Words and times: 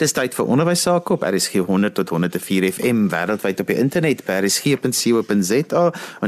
Dis 0.00 0.14
tyd 0.16 0.32
vir 0.32 0.46
onderwys 0.48 0.80
sake 0.86 1.12
op 1.12 1.24
RSG 1.28 1.60
100 1.68 1.92
tot 1.98 2.08
104 2.14 2.64
FM 2.70 3.00
wêreldwyd 3.12 3.58
op 3.60 3.68
die 3.68 3.74
internet 3.76 4.22
by 4.24 4.38
rsg.co.za 4.40 5.82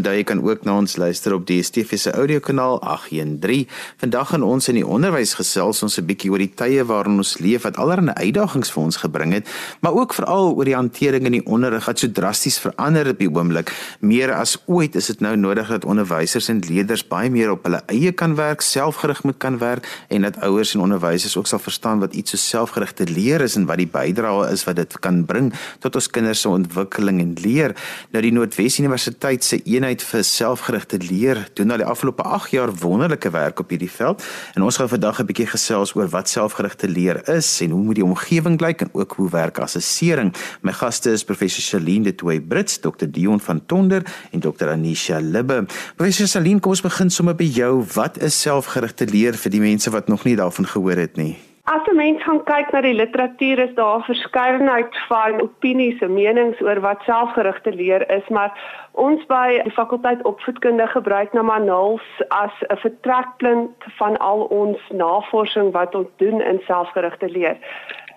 daar 0.04 0.16
jy 0.18 0.24
kan 0.28 0.42
ook 0.44 0.66
na 0.68 0.74
ons 0.76 0.98
luister 1.00 1.32
op 1.32 1.46
die 1.48 1.62
DSTV 1.62 1.96
se 1.96 2.12
audiokanaal 2.12 2.82
813. 2.84 3.70
Vandag 4.02 4.34
gaan 4.34 4.44
ons 4.44 4.68
in 4.68 4.76
die 4.76 4.84
onderwys 4.84 5.32
gesels 5.38 5.80
ons 5.86 5.96
'n 5.96 6.04
bietjie 6.04 6.28
oor 6.30 6.44
die 6.44 6.52
tye 6.52 6.84
waarin 6.84 7.16
ons 7.16 7.38
leef 7.38 7.62
wat 7.64 7.78
allerlei 7.80 8.12
uitdagings 8.12 8.70
vir 8.70 8.82
ons 8.82 8.96
gebring 8.96 9.32
het, 9.32 9.48
maar 9.80 9.96
ook 9.96 10.12
veral 10.12 10.52
oor 10.52 10.64
die 10.68 10.76
hantering 10.76 11.24
in 11.24 11.32
die 11.32 11.46
onderrig 11.46 11.86
wat 11.86 11.98
so 11.98 12.12
drasties 12.12 12.58
verander 12.58 13.08
op 13.08 13.18
die 13.18 13.30
oomblik. 13.32 13.72
Meer 14.00 14.34
as 14.34 14.58
ooit 14.66 14.94
is 14.96 15.06
dit 15.06 15.20
nou 15.20 15.36
nodig 15.36 15.68
dat 15.68 15.84
onderwysers 15.84 16.48
en 16.48 16.60
leerders 16.60 17.08
baie 17.08 17.30
meer 17.30 17.50
op 17.50 17.64
hulle 17.64 17.80
eie 17.86 18.12
kan 18.12 18.34
werk, 18.34 18.60
selfgerig 18.60 19.24
moet 19.24 19.38
kan 19.38 19.58
werk 19.58 19.88
en 20.08 20.22
dat 20.22 20.36
ouers 20.40 20.74
en 20.74 20.80
onderwysers 20.80 21.36
ook 21.36 21.46
sal 21.46 21.58
verstaan 21.58 22.00
wat 22.00 22.14
iets 22.14 22.30
so 22.30 22.36
selfgerigte 22.36 23.08
leer 23.08 23.40
is 23.40 23.56
en 23.62 23.68
wat 23.70 23.80
die 23.80 23.88
bydrae 23.90 24.50
is 24.52 24.66
wat 24.66 24.78
dit 24.80 24.98
kan 25.04 25.22
bring 25.28 25.52
tot 25.82 25.96
ons 25.98 26.10
kinders 26.10 26.42
se 26.42 26.50
ontwikkeling 26.50 27.20
en 27.22 27.34
leer. 27.42 27.74
Nou 28.12 28.22
die 28.24 28.32
Noordwes 28.34 28.78
Universiteit 28.82 29.46
se 29.46 29.60
eenheid 29.62 30.02
vir 30.02 30.24
selfgerigte 30.26 30.98
leer 31.02 31.44
doen 31.58 31.74
al 31.74 31.82
die 31.82 31.88
afgelope 31.88 32.26
8 32.26 32.54
jaar 32.56 32.72
wonderlike 32.82 33.30
werk 33.34 33.62
op 33.62 33.72
hierdie 33.72 33.90
veld. 33.90 34.22
En 34.56 34.66
ons 34.66 34.76
gaan 34.76 34.90
vandag 34.90 35.20
'n 35.20 35.26
bietjie 35.26 35.46
gesels 35.46 35.94
oor 35.94 36.08
wat 36.08 36.28
selfgerigte 36.28 36.88
leer 36.88 37.22
is 37.28 37.60
en 37.60 37.70
hoe 37.70 37.82
moet 37.82 38.00
die 38.00 38.04
omgewing 38.04 38.60
lyk 38.60 38.80
en 38.80 38.90
ook 38.92 39.12
hoe 39.12 39.30
werk 39.30 39.58
assessering. 39.58 40.34
My 40.62 40.72
gaste 40.72 41.10
is 41.10 41.24
professor 41.24 41.62
Celine 41.62 42.04
de 42.04 42.14
Toey 42.14 42.40
Brits, 42.40 42.80
Dr 42.80 43.06
Dion 43.06 43.40
van 43.40 43.66
Tonder 43.66 44.02
en 44.30 44.40
Dr 44.40 44.68
Anisha 44.68 45.20
Libbe. 45.20 45.66
Professor 45.96 46.26
Celine, 46.26 46.60
kom 46.60 46.70
ons 46.70 46.80
begin 46.80 47.10
sommer 47.10 47.34
by 47.34 47.44
jou. 47.44 47.84
Wat 47.94 48.18
is 48.18 48.40
selfgerigte 48.40 49.06
leer 49.06 49.34
vir 49.34 49.50
die 49.50 49.60
mense 49.60 49.90
wat 49.90 50.08
nog 50.08 50.24
nie 50.24 50.36
daarvan 50.36 50.66
gehoor 50.66 50.96
het 50.96 51.16
nie? 51.16 51.51
As 51.64 51.86
'n 51.86 51.96
mens 51.96 52.22
gaan 52.22 52.42
kyk 52.42 52.72
na 52.72 52.80
die 52.80 52.94
literatuur 52.94 53.58
is 53.58 53.74
daar 53.74 53.98
'n 53.98 54.02
verskeidenheid 54.02 54.96
van 55.08 55.40
opinies 55.40 56.00
en 56.00 56.14
menings 56.14 56.60
oor 56.60 56.80
wat 56.80 57.02
selfgerigte 57.02 57.72
leer 57.72 58.10
is, 58.10 58.28
maar 58.28 58.50
ons 58.92 59.26
by 59.26 59.60
die 59.62 59.72
fakulteit 59.72 60.22
opvoedkunde 60.22 60.86
gebruik 60.86 61.32
nou 61.32 61.44
maar 61.44 61.64
nals 61.64 62.02
as 62.28 62.52
'n 62.60 62.76
vertrekpunt 62.76 63.84
van 63.98 64.16
al 64.18 64.40
ons 64.40 64.78
navorsing 64.88 65.72
wat 65.72 65.94
ons 65.94 66.08
doen 66.16 66.40
in 66.40 66.60
selfgerigte 66.66 67.28
leer. 67.28 67.56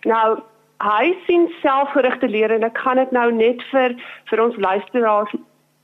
Nou 0.02 0.40
hy 0.78 1.18
sien 1.28 1.54
selfgerigte 1.62 2.28
leer 2.28 2.52
en 2.52 2.64
ek 2.64 2.78
gaan 2.78 2.98
dit 2.98 3.12
nou 3.12 3.32
net 3.32 3.62
vir 3.64 3.96
vir 4.26 4.44
ons 4.44 4.56
luisteraars 4.56 5.36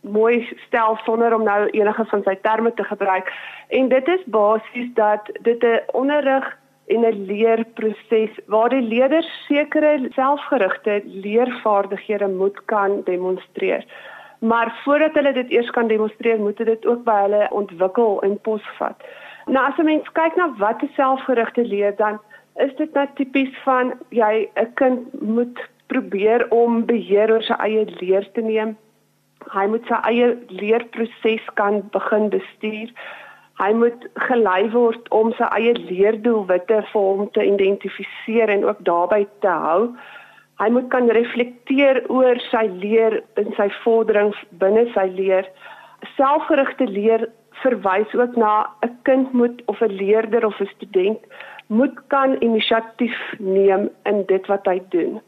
mooi 0.02 0.58
stel 0.68 0.98
sonder 1.06 1.34
om 1.34 1.44
nou 1.44 1.70
enige 1.70 2.06
van 2.06 2.24
sy 2.24 2.36
terme 2.42 2.74
te 2.74 2.84
gebruik. 2.84 3.32
En 3.68 3.88
dit 3.88 4.08
is 4.08 4.24
basies 4.26 4.94
dat 4.94 5.30
dit 5.42 5.64
'n 5.64 5.80
onderrig 5.94 6.60
en 6.94 7.06
'n 7.06 7.26
leerproses 7.26 8.34
waar 8.46 8.70
die 8.70 8.82
leerders 8.82 9.30
sekere 9.48 10.08
selfgerigte 10.14 11.02
leervaardighede 11.06 12.28
moet 12.28 12.66
kan 12.66 13.02
demonstreer. 13.04 13.86
Maar 14.40 14.80
voordat 14.84 15.14
hulle 15.14 15.34
dit 15.34 15.50
eers 15.50 15.70
kan 15.70 15.88
demonstreer, 15.88 16.40
moet 16.40 16.58
dit 16.58 16.86
ook 16.86 17.04
by 17.04 17.22
hulle 17.22 17.48
ontwikkel 17.50 18.22
en 18.22 18.42
posvat. 18.42 18.98
Nou 19.46 19.66
as 19.68 19.78
'n 19.78 19.86
mens 19.86 20.12
kyk 20.12 20.36
na 20.36 20.54
wat 20.58 20.82
'n 20.82 20.90
selfgerigte 20.96 21.64
leer 21.66 21.96
dan 21.96 22.20
is 22.56 22.76
dit 22.76 22.94
nou 22.94 23.08
tipies 23.16 23.54
van 23.64 23.94
jy 24.10 24.50
'n 24.56 24.74
kind 24.74 25.22
moet 25.22 25.60
probeer 25.88 26.46
om 26.50 26.86
beheer 26.86 27.32
oor 27.32 27.44
sy 27.44 27.54
eie 27.60 27.86
leer 28.00 28.32
te 28.32 28.42
neem. 28.42 28.78
Hy 29.52 29.66
moet 29.68 29.86
sy 29.86 30.00
eie 30.10 30.38
leerproses 30.48 31.46
kan 31.54 31.82
begin 31.92 32.30
bestuur. 32.30 32.90
Hy 33.62 33.74
moet 33.78 34.08
gelei 34.28 34.70
word 34.74 35.10
om 35.14 35.30
sy 35.38 35.48
eie 35.54 35.74
leerdoelwitte 35.78 36.80
vir 36.92 37.04
hom 37.08 37.28
te 37.36 37.44
identifiseer 37.46 38.50
en 38.50 38.64
ook 38.66 38.80
daarbey 38.88 39.28
te 39.46 39.52
hou. 39.66 39.92
Hy 40.62 40.70
moet 40.74 40.88
kan 40.94 41.10
reflekteer 41.14 42.02
oor 42.10 42.42
sy 42.50 42.64
leer 42.82 43.20
en 43.38 43.54
sy 43.58 43.68
vorderings 43.84 44.40
binne 44.64 44.88
sy 44.96 45.06
leer. 45.14 45.46
Selfgerigte 46.16 46.88
leer 46.90 47.28
verwys 47.62 48.14
ook 48.18 48.38
na 48.42 48.54
'n 48.82 48.98
kind 49.10 49.34
moet 49.34 49.62
of 49.68 49.82
'n 49.82 49.94
leerder 50.02 50.46
of 50.46 50.60
'n 50.62 50.74
student 50.76 51.20
moet 51.68 51.96
kan 52.08 52.36
inisiatief 52.42 53.20
neem 53.40 53.90
in 54.04 54.26
dit 54.26 54.48
wat 54.48 54.66
hy 54.66 54.82
doen. 54.90 55.22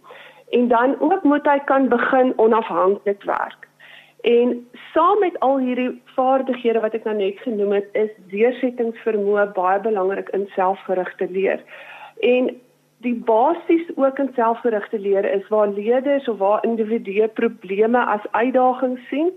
En 0.51 0.67
dan 0.67 0.95
ook 0.99 1.23
moet 1.23 1.45
hy 1.45 1.59
kan 1.65 1.87
begin 1.89 2.33
onafhanklik 2.37 3.23
werk. 3.23 3.67
En 4.23 4.67
saam 4.93 5.19
met 5.19 5.39
al 5.39 5.57
hierdie 5.59 6.01
vaardighede 6.15 6.79
wat 6.79 6.93
ek 6.95 7.03
nou 7.03 7.15
net 7.17 7.39
genoem 7.43 7.73
het, 7.75 7.89
is 7.91 8.11
deursettingsvermoë 8.31 9.49
baie 9.57 9.81
belangrik 9.83 10.29
in 10.37 10.45
selfgerigte 10.55 11.27
leer. 11.31 11.59
En 12.23 12.53
die 13.03 13.15
basis 13.27 13.89
ook 13.95 14.19
in 14.23 14.31
selfgerigte 14.35 14.99
leer 14.99 15.27
is 15.27 15.47
waar 15.51 15.67
leerders 15.67 16.27
of 16.31 16.37
waar 16.39 16.63
individue 16.63 17.27
probleme 17.27 17.99
as 17.99 18.23
uitdagings 18.31 19.03
sien 19.09 19.31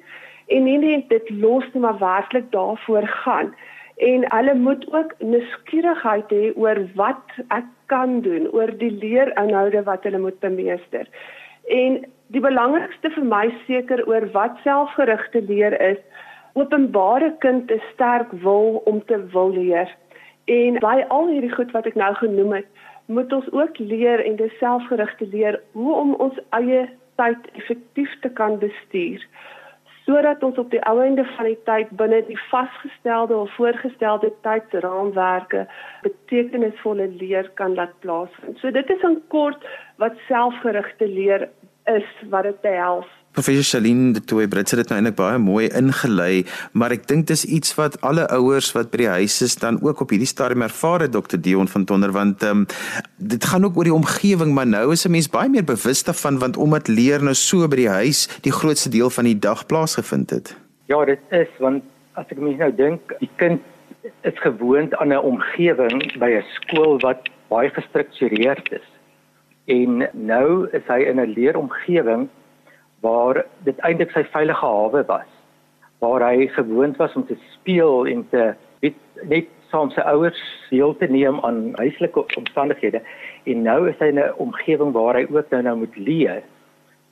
en 0.47 0.69
nie 0.71 0.79
net 0.79 1.09
dit 1.11 1.31
los 1.43 1.67
nie 1.73 1.83
maar 1.83 1.99
werklik 1.99 2.51
daarvoor 2.55 3.09
gaan. 3.25 3.55
En 3.97 4.27
hulle 4.31 4.55
moet 4.55 4.87
ook 4.93 5.15
nuuskierigheid 5.19 6.31
hê 6.31 6.53
oor 6.55 6.85
wat 6.95 7.39
ek 7.49 7.67
kan 7.91 8.21
doen, 8.21 8.47
oor 8.55 8.71
die 8.79 8.93
leerinhoude 8.93 9.83
wat 9.83 10.07
hulle 10.07 10.23
moet 10.23 10.39
bemeester. 10.41 11.09
En 11.67 12.05
die 12.35 12.41
belangrikste 12.41 13.11
vir 13.15 13.25
my 13.25 13.45
seker 13.67 14.03
oor 14.09 14.27
wat 14.35 14.59
selfgerigte 14.65 15.43
leer 15.49 15.77
is, 15.81 15.99
openbare 16.55 17.31
kind 17.45 17.71
'n 17.71 17.83
sterk 17.93 18.33
wil 18.33 18.83
om 18.85 19.05
te 19.05 19.19
wil 19.33 19.53
leer. 19.53 19.89
En 20.47 20.79
by 20.81 21.05
al 21.09 21.27
hierdie 21.29 21.55
goed 21.55 21.71
wat 21.73 21.87
ek 21.87 21.95
nou 21.95 22.15
genoem 22.15 22.53
het, 22.53 22.67
moet 23.07 23.33
ons 23.33 23.53
ook 23.53 23.79
leer 23.79 24.25
en 24.25 24.37
dis 24.37 24.59
selfgerigte 24.59 25.27
leer 25.27 25.61
hoe 25.73 25.95
om 25.95 26.15
ons 26.15 26.39
eie 26.51 26.89
tyd 27.17 27.51
effektief 27.55 28.21
te 28.21 28.29
kan 28.29 28.59
bestuur 28.59 29.23
sodat 30.07 30.43
ons 30.47 30.59
op 30.63 30.71
die 30.71 30.81
ou 30.87 31.01
einde 31.03 31.25
van 31.35 31.49
die 31.49 31.59
tyd 31.67 31.91
binne 31.99 32.21
die 32.29 32.39
vasgestelde 32.47 33.35
of 33.37 33.55
voorgestelde 33.59 34.31
tydsraamwerke 34.47 35.65
betekenisvolle 36.05 37.09
leer 37.19 37.51
kan 37.59 37.75
laat 37.75 37.95
plaasvind. 38.05 38.59
So 38.63 38.71
dit 38.71 38.91
is 38.91 39.03
'n 39.03 39.19
kort 39.35 39.67
wat 39.99 40.15
selfgerigte 40.29 41.09
leer 41.09 41.49
is 41.87 42.09
wat 42.31 42.43
dit 42.43 42.61
behels. 42.61 43.07
Professor 43.37 43.65
Celine 43.65 44.13
de 44.13 44.21
Toey 44.25 44.49
Brits 44.49 44.73
het 44.73 44.81
dit 44.81 44.89
nou 44.89 44.97
eintlik 44.97 45.17
baie 45.19 45.39
mooi 45.39 45.67
ingelei, 45.77 46.47
maar 46.73 46.95
ek 46.95 47.05
dink 47.11 47.27
dis 47.29 47.43
iets 47.45 47.75
wat 47.77 47.99
alle 48.07 48.25
ouers 48.33 48.71
wat 48.73 48.89
by 48.95 49.03
die 49.03 49.11
huis 49.13 49.37
is 49.45 49.59
dan 49.61 49.77
ook 49.85 50.01
op 50.01 50.15
hierdie 50.15 50.31
stadium 50.31 50.65
ervaar 50.65 51.05
het 51.05 51.13
Dr 51.13 51.37
Dion 51.45 51.69
van 51.69 51.85
Tonder 51.85 52.15
want 52.17 52.41
ehm 52.47 52.63
um, 52.63 52.67
dit 53.21 53.45
gaan 53.45 53.69
ook 53.69 53.77
oor 53.77 53.91
die 53.91 53.95
omgewing, 53.95 54.55
maar 54.57 54.67
nou 54.67 54.93
is 54.93 55.05
'n 55.05 55.13
mens 55.13 55.29
baie 55.29 55.53
meer 55.53 55.69
bewus 55.69 56.03
daarvan 56.09 56.39
want 56.39 56.57
omdat 56.57 56.89
leer 56.89 57.23
nou 57.23 57.35
so 57.35 57.69
by 57.69 57.77
die 57.77 57.93
huis 57.93 58.27
die 58.41 58.53
grootste 58.53 58.89
deel 58.89 59.11
van 59.11 59.25
die 59.25 59.39
dag 59.39 59.67
plaasgevind 59.67 60.31
het. 60.31 60.57
Ja, 60.87 61.05
dit 61.05 61.21
is 61.31 61.53
want 61.59 61.85
as 62.15 62.25
ek 62.33 62.41
mens 62.41 62.57
nou 62.57 62.73
dink, 62.75 63.01
die 63.21 63.31
kind 63.37 63.61
is 64.23 64.39
gewoond 64.41 64.97
aan 64.97 65.13
'n 65.13 65.21
omgewing 65.21 66.19
by 66.19 66.31
'n 66.41 66.45
skool 66.57 66.99
wat 67.01 67.29
baie 67.49 67.69
gestruktureerd 67.69 68.73
is 68.73 68.96
en 69.67 70.09
nou 70.13 70.69
is 70.73 70.87
hy 70.87 71.01
in 71.11 71.21
'n 71.21 71.35
leeromgewing 71.35 72.29
waar 73.01 73.45
dit 73.65 73.79
eintlik 73.79 74.11
sy 74.11 74.25
veilige 74.25 74.67
hawe 74.67 75.05
was. 75.07 75.31
Waar 75.99 76.23
hy 76.23 76.47
gewoond 76.47 76.97
was 76.97 77.15
om 77.15 77.27
te 77.27 77.37
speel 77.53 78.07
en 78.07 78.27
te 78.31 78.55
weet, 78.81 78.97
net 79.23 79.47
saam 79.71 79.91
sy 79.91 80.01
ouers 80.01 80.43
deel 80.71 80.97
te 80.97 81.07
neem 81.07 81.41
aan 81.41 81.73
huislike 81.75 82.25
omstandighede. 82.37 83.03
En 83.45 83.63
nou 83.63 83.89
is 83.89 83.99
hy 83.99 84.07
in 84.07 84.19
'n 84.19 84.35
omgewing 84.37 84.93
waar 84.93 85.15
hy 85.15 85.27
ook 85.31 85.51
nou 85.51 85.63
nou 85.63 85.77
moet 85.77 85.97
leer. 85.97 86.43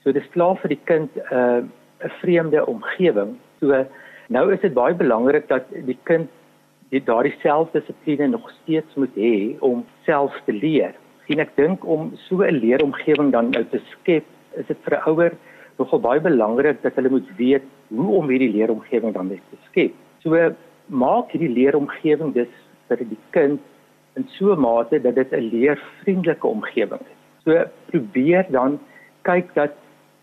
So 0.03 0.13
dis 0.13 0.31
klaar 0.31 0.57
vir 0.57 0.69
die 0.69 0.85
kind 0.85 1.11
'n 1.17 1.35
uh, 1.35 1.63
'n 2.05 2.13
vreemde 2.21 2.67
omgewing 2.67 3.37
so 3.61 3.85
nou 4.29 4.53
is 4.53 4.61
dit 4.61 4.75
baie 4.75 4.95
belangrik 4.95 5.49
dat 5.49 5.69
die 5.87 5.99
kind 6.09 6.29
die 6.93 7.03
daardie 7.05 7.35
selfdissipline 7.43 8.29
nog 8.29 8.51
steeds 8.63 8.95
moet 9.01 9.15
hê 9.17 9.57
om 9.65 9.85
self 10.05 10.37
te 10.47 10.53
leer 10.53 10.95
sien 11.27 11.41
ek 11.41 11.57
dink 11.57 11.85
om 11.85 12.12
so 12.29 12.43
'n 12.43 12.61
leeromgewing 12.61 13.31
dan 13.33 13.51
nou 13.51 13.65
te 13.65 13.81
skep, 13.91 14.25
is 14.56 14.67
dit 14.67 14.79
vir 14.85 14.99
'n 14.99 15.09
ouer 15.11 15.32
nogal 15.79 16.00
baie 16.00 16.21
belangrik 16.21 16.82
dat 16.82 16.94
hulle 16.94 17.11
moet 17.11 17.29
weet 17.37 17.62
hoe 17.88 18.11
om 18.19 18.29
hierdie 18.29 18.53
leeromgewing 18.53 19.12
dan 19.15 19.29
te 19.29 19.59
skep. 19.71 19.93
So 20.23 20.31
maak 20.87 21.32
hierdie 21.32 21.55
leeromgewing 21.55 22.35
dus 22.35 22.53
vir 22.88 22.97
die 22.97 23.19
kind 23.31 23.61
in 24.17 24.29
so 24.38 24.53
'n 24.53 24.61
mate 24.61 25.00
dat 25.03 25.15
dit 25.15 25.32
'n 25.32 25.50
leervriendelike 25.50 26.47
omgewing 26.47 27.00
is. 27.00 27.21
So 27.44 27.65
probeer 27.91 28.47
dan 28.50 28.79
kyk 29.23 29.55
dat 29.55 29.73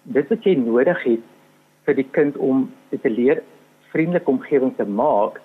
dit 0.03 0.29
wat 0.29 0.43
jy 0.43 0.55
nodig 0.55 1.03
het 1.03 1.25
vir 1.85 1.95
die 1.95 2.09
kind 2.11 2.37
om 2.37 2.71
dit 2.89 3.03
'n 3.05 3.15
leervriendelike 3.19 4.31
omgewing 4.31 4.75
te 4.75 4.85
maak, 4.85 5.41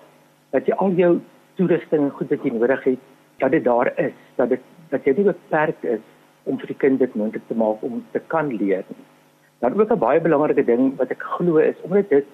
dat 0.52 0.66
jy 0.66 0.74
al 0.74 0.90
jou 0.90 1.20
toerusting 1.56 2.02
en 2.02 2.10
goed 2.10 2.30
wat 2.30 2.44
jy 2.44 2.50
nodig 2.50 2.84
het, 2.84 2.98
dat 3.38 3.50
dit 3.50 3.64
daar 3.64 3.92
is, 3.98 4.16
dat 4.36 4.48
dit 4.48 4.60
dat 4.90 5.04
jy 5.04 5.14
nie 5.16 5.28
beperk 5.30 5.82
is 5.82 6.04
om 6.44 6.58
vir 6.58 6.66
die 6.66 6.80
kind 6.84 6.98
dit 6.98 7.14
moontlik 7.14 7.46
te 7.48 7.54
maak 7.58 7.82
om 7.82 8.04
te 8.12 8.22
kan 8.32 8.48
leer 8.48 8.84
nie. 8.88 9.06
Dan 9.60 9.80
ook 9.80 9.92
'n 9.92 9.98
baie 9.98 10.20
belangrike 10.20 10.64
ding 10.64 10.96
wat 10.96 11.10
ek 11.10 11.22
glo 11.22 11.56
is 11.58 11.76
om 11.82 11.92
dit 11.92 12.24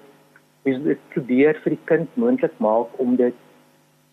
is 0.63 0.77
dit 0.83 0.99
probeer 1.09 1.59
vir 1.63 1.75
die 1.75 1.85
kind 1.85 2.09
moontlik 2.15 2.53
maak 2.57 2.87
om 2.99 3.15
dit 3.15 3.35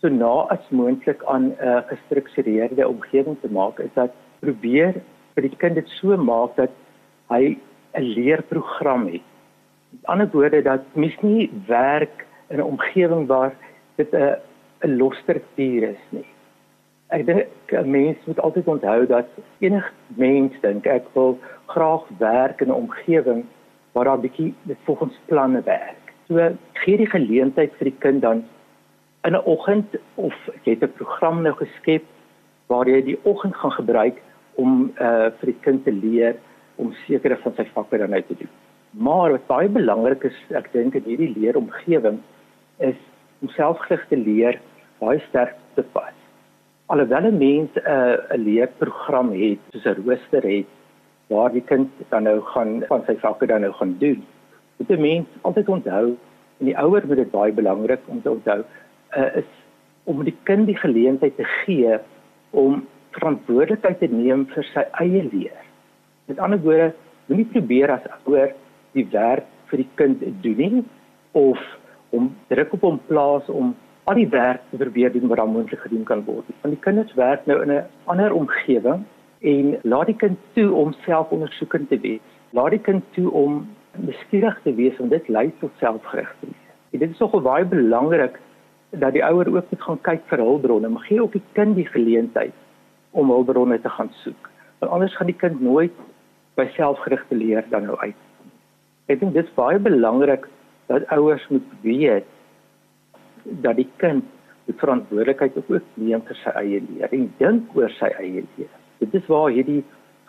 so 0.01 0.09
na 0.09 0.47
as 0.49 0.69
moontlik 0.69 1.23
aan 1.23 1.45
'n 1.45 1.55
uh, 1.61 1.81
gestruktureerde 1.87 2.87
omgewing 2.87 3.37
te 3.41 3.51
maak 3.51 3.79
is 3.79 3.93
dat 3.93 4.11
probeer 4.39 5.01
vir 5.35 5.41
die 5.41 5.57
kind 5.57 5.75
dit 5.75 5.89
so 5.99 6.17
maak 6.17 6.55
dat 6.55 6.71
hy 7.29 7.57
'n 7.93 8.03
leerprogram 8.17 9.07
het. 9.07 9.27
Met 9.91 10.05
ander 10.05 10.29
woorde 10.31 10.61
dat 10.61 10.81
mens 10.93 11.15
nie 11.21 11.51
werk 11.67 12.25
in 12.49 12.57
'n 12.57 12.71
omgewing 12.73 13.27
waar 13.27 13.53
dit 13.95 14.13
'n 14.13 14.35
'n 14.83 14.97
los 14.97 15.17
struktuur 15.17 15.83
is 15.89 16.05
nie. 16.09 16.25
Ek 17.11 17.25
dink 17.25 17.47
'n 17.71 17.91
mens 17.91 18.17
moet 18.25 18.39
altyd 18.39 18.67
onthou 18.67 19.05
dat 19.05 19.27
enige 19.59 19.91
mens 20.15 20.53
dink 20.61 20.85
ek 20.85 21.05
wil 21.13 21.39
graag 21.67 22.03
werk 22.19 22.61
in 22.61 22.67
'n 22.67 22.81
omgewing 22.83 23.45
waar 23.91 24.05
daar 24.05 24.17
'n 24.17 24.27
bietjie 24.27 24.53
volgens 24.83 25.19
planne 25.25 25.61
werk. 25.63 26.13
So 26.27 26.39
gee 26.73 26.97
die 26.97 27.09
geleentheid 27.09 27.73
vir 27.77 27.85
die 27.91 27.99
kind 27.99 28.21
dan 28.21 28.43
in 29.23 29.35
'n 29.35 29.45
oggend 29.45 29.95
of 30.15 30.35
jy 30.63 30.71
het 30.71 30.83
'n 30.83 30.97
program 30.97 31.41
nou 31.41 31.53
geskep 31.53 32.03
waar 32.67 32.87
jy 32.87 33.01
die 33.01 33.19
oggend 33.23 33.55
gaan 33.55 33.71
gebruik 33.71 34.21
om 34.55 34.93
uh 34.99 35.29
vir 35.39 35.47
die 35.51 35.59
kind 35.61 35.83
te 35.83 35.91
leer 35.91 36.35
om 36.75 36.93
sekere 37.07 37.37
van 37.37 37.53
sy 37.55 37.65
vakke 37.73 37.97
dan 37.97 38.13
uit 38.13 38.27
te 38.27 38.35
doen. 38.39 38.53
Maar 38.91 39.31
wat 39.31 39.47
baie 39.47 39.69
belangrik 39.69 40.23
is, 40.23 40.37
ek 40.49 40.71
dink 40.71 40.95
in 40.95 41.03
hierdie 41.03 41.33
leeromgewing 41.35 42.19
is 42.77 42.99
om 43.41 43.49
selfgerig 43.49 44.07
te 44.07 44.17
leer 44.17 44.59
baie 44.99 45.19
sterk 45.29 45.55
te 45.75 45.83
pas. 45.83 46.20
Alhoewel 46.91 47.25
'n 47.31 47.37
mens 47.37 47.71
'n 47.75 47.87
uh, 47.87 48.35
'n 48.35 48.43
leerprogram 48.47 49.29
het, 49.31 49.59
soos 49.71 49.85
'n 49.85 50.01
rooster 50.05 50.43
het 50.43 50.67
waar 51.31 51.51
die 51.51 51.63
kind 51.71 51.89
dan 52.09 52.23
nou 52.23 52.41
gaan 52.41 52.83
van 52.87 53.03
sy 53.07 53.15
vakke 53.15 53.45
dan 53.47 53.61
nou 53.61 53.73
gaan 53.73 53.95
doen. 53.99 54.25
Moet 54.77 54.89
'n 54.89 55.01
mens 55.01 55.27
altyd 55.41 55.69
onthou 55.69 56.07
en 56.59 56.65
die 56.65 56.77
ouer 56.77 57.03
moet 57.07 57.21
dit 57.23 57.31
baie 57.31 57.53
belangrik 57.53 58.01
om 58.05 58.21
te 58.21 58.31
onthou 58.31 58.59
uh, 59.17 59.35
is 59.35 59.51
om 60.03 60.23
die 60.23 60.35
kind 60.43 60.65
die 60.67 60.77
geleentheid 60.77 61.35
te 61.35 61.43
gee 61.43 61.99
om 62.49 62.87
verantwoordelikheid 63.11 63.99
te 63.99 64.07
neem 64.07 64.45
vir 64.45 64.63
sy 64.63 64.83
eie 64.91 65.23
leer. 65.31 65.63
Met 66.25 66.39
ander 66.39 66.59
woorde, 66.59 66.93
moenie 67.25 67.47
probeer 67.53 67.91
as 67.91 68.07
ouer 68.23 68.51
die 68.91 69.07
werk 69.11 69.47
vir 69.69 69.77
die 69.77 69.89
kind 69.95 70.23
doen 70.43 70.57
nie 70.57 70.83
of 71.31 71.59
om 72.09 72.35
druk 72.47 72.73
op 72.73 72.81
hom 72.81 72.99
plaas 73.07 73.49
om 73.49 73.75
al 74.03 74.15
die 74.15 74.29
werk 74.29 74.61
te 74.69 74.77
probeer 74.77 75.11
doen 75.11 75.27
wat 75.27 75.37
dan 75.37 75.51
moontlik 75.53 75.79
gedoen 75.79 76.03
kan 76.03 76.23
word. 76.23 76.45
Want 76.61 76.73
die 76.73 76.83
kinders 76.83 77.13
werk 77.13 77.45
nou 77.45 77.61
in 77.61 77.71
'n 77.71 77.85
ander 78.05 78.33
omgewing 78.33 79.03
en 79.39 79.79
laat 79.81 80.05
die 80.05 80.15
kind 80.15 80.37
toe 80.53 80.71
om 80.73 80.93
selfondersoekend 80.93 81.89
te 81.89 81.99
wees. 81.99 82.25
Laat 82.49 82.69
die 82.69 82.79
kind 82.79 83.03
toe 83.11 83.31
om 83.31 83.67
beskikbaar 83.95 84.59
te 84.63 84.73
wees 84.73 84.99
om 84.99 85.09
dit 85.09 85.27
lei 85.27 85.51
tot. 85.59 85.71
En 86.91 86.99
dit 86.99 87.09
is 87.09 87.17
nogal 87.17 87.41
baie 87.41 87.65
belangrik 87.65 88.39
dat 88.89 89.13
die 89.13 89.23
ouer 89.25 89.47
ook 89.47 89.69
moet 89.71 89.81
gaan 89.81 90.01
kyk 90.01 90.21
vir 90.25 90.37
hulpbronne, 90.37 90.89
maar 90.89 91.03
gee 91.07 91.21
ook 91.21 91.31
die 91.31 91.43
kind 91.51 91.75
die 91.75 91.87
geleentheid 91.87 92.53
om 93.11 93.29
hulpbronne 93.29 93.81
te 93.81 93.89
gaan 93.89 94.09
soek. 94.23 94.49
Want 94.79 94.91
anders 94.91 95.15
gaan 95.15 95.27
die 95.27 95.35
kind 95.35 95.61
nooit 95.61 95.93
by 96.55 96.67
selfgerigte 96.75 97.35
leer 97.35 97.63
dan 97.69 97.85
nou 97.87 97.97
uit. 97.99 98.15
Ek 99.07 99.19
dink 99.19 99.33
dit 99.33 99.45
is 99.45 99.53
baie 99.55 99.79
belangrik 99.79 100.47
dat 100.91 101.07
ouers 101.07 101.47
moet 101.47 101.67
weet 101.81 102.27
dat 103.43 103.75
die 103.75 103.89
kind 103.97 104.25
die 104.69 104.77
verantwoordelikheid 104.77 105.57
ook 105.57 105.87
neem 105.95 106.21
vir 106.27 106.39
sy 106.43 106.53
eie 106.61 106.81
leer 106.89 107.13
en 107.15 107.27
dink 107.39 107.75
oor 107.77 107.91
sy 107.97 108.11
eie 108.21 108.43
leer. 108.55 108.71
Dit 109.01 109.15
is 109.17 109.27
waar 109.31 109.49
hierdie 109.51 109.81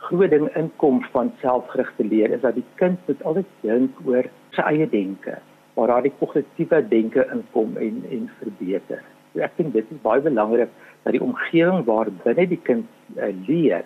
groot 0.09 0.33
ding 0.33 0.49
inkom 0.59 1.03
van 1.15 1.33
selfgerigte 1.43 2.07
leer 2.09 2.33
is 2.35 2.43
dat 2.43 2.57
die 2.59 2.67
kind 2.81 3.01
moet 3.07 3.23
altyd 3.29 3.51
dink 3.63 4.01
oor 4.09 4.29
sy 4.57 4.65
eie 4.73 4.89
denke, 4.91 5.37
waar 5.77 5.93
daar 5.93 6.07
die 6.07 6.15
kognitiewe 6.19 6.83
denke 6.89 7.27
inkom 7.35 7.77
en 7.77 8.03
en 8.11 8.29
verbeter. 8.41 9.05
So 9.33 9.45
ek 9.45 9.57
dink 9.61 9.77
dit 9.77 9.93
is 9.95 10.05
baie 10.05 10.25
belangrik 10.25 10.73
dat 11.05 11.15
die 11.17 11.25
omgewing 11.25 11.85
waar 11.87 12.11
binne 12.25 12.47
die 12.49 12.61
kind 12.69 12.89
uh, 13.17 13.31
leer 13.47 13.85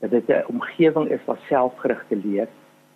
dat 0.00 0.10
dit 0.10 0.28
'n 0.28 0.44
omgewing 0.52 1.10
is 1.10 1.24
wat 1.26 1.38
selfgerigte 1.48 2.16
leer 2.24 2.48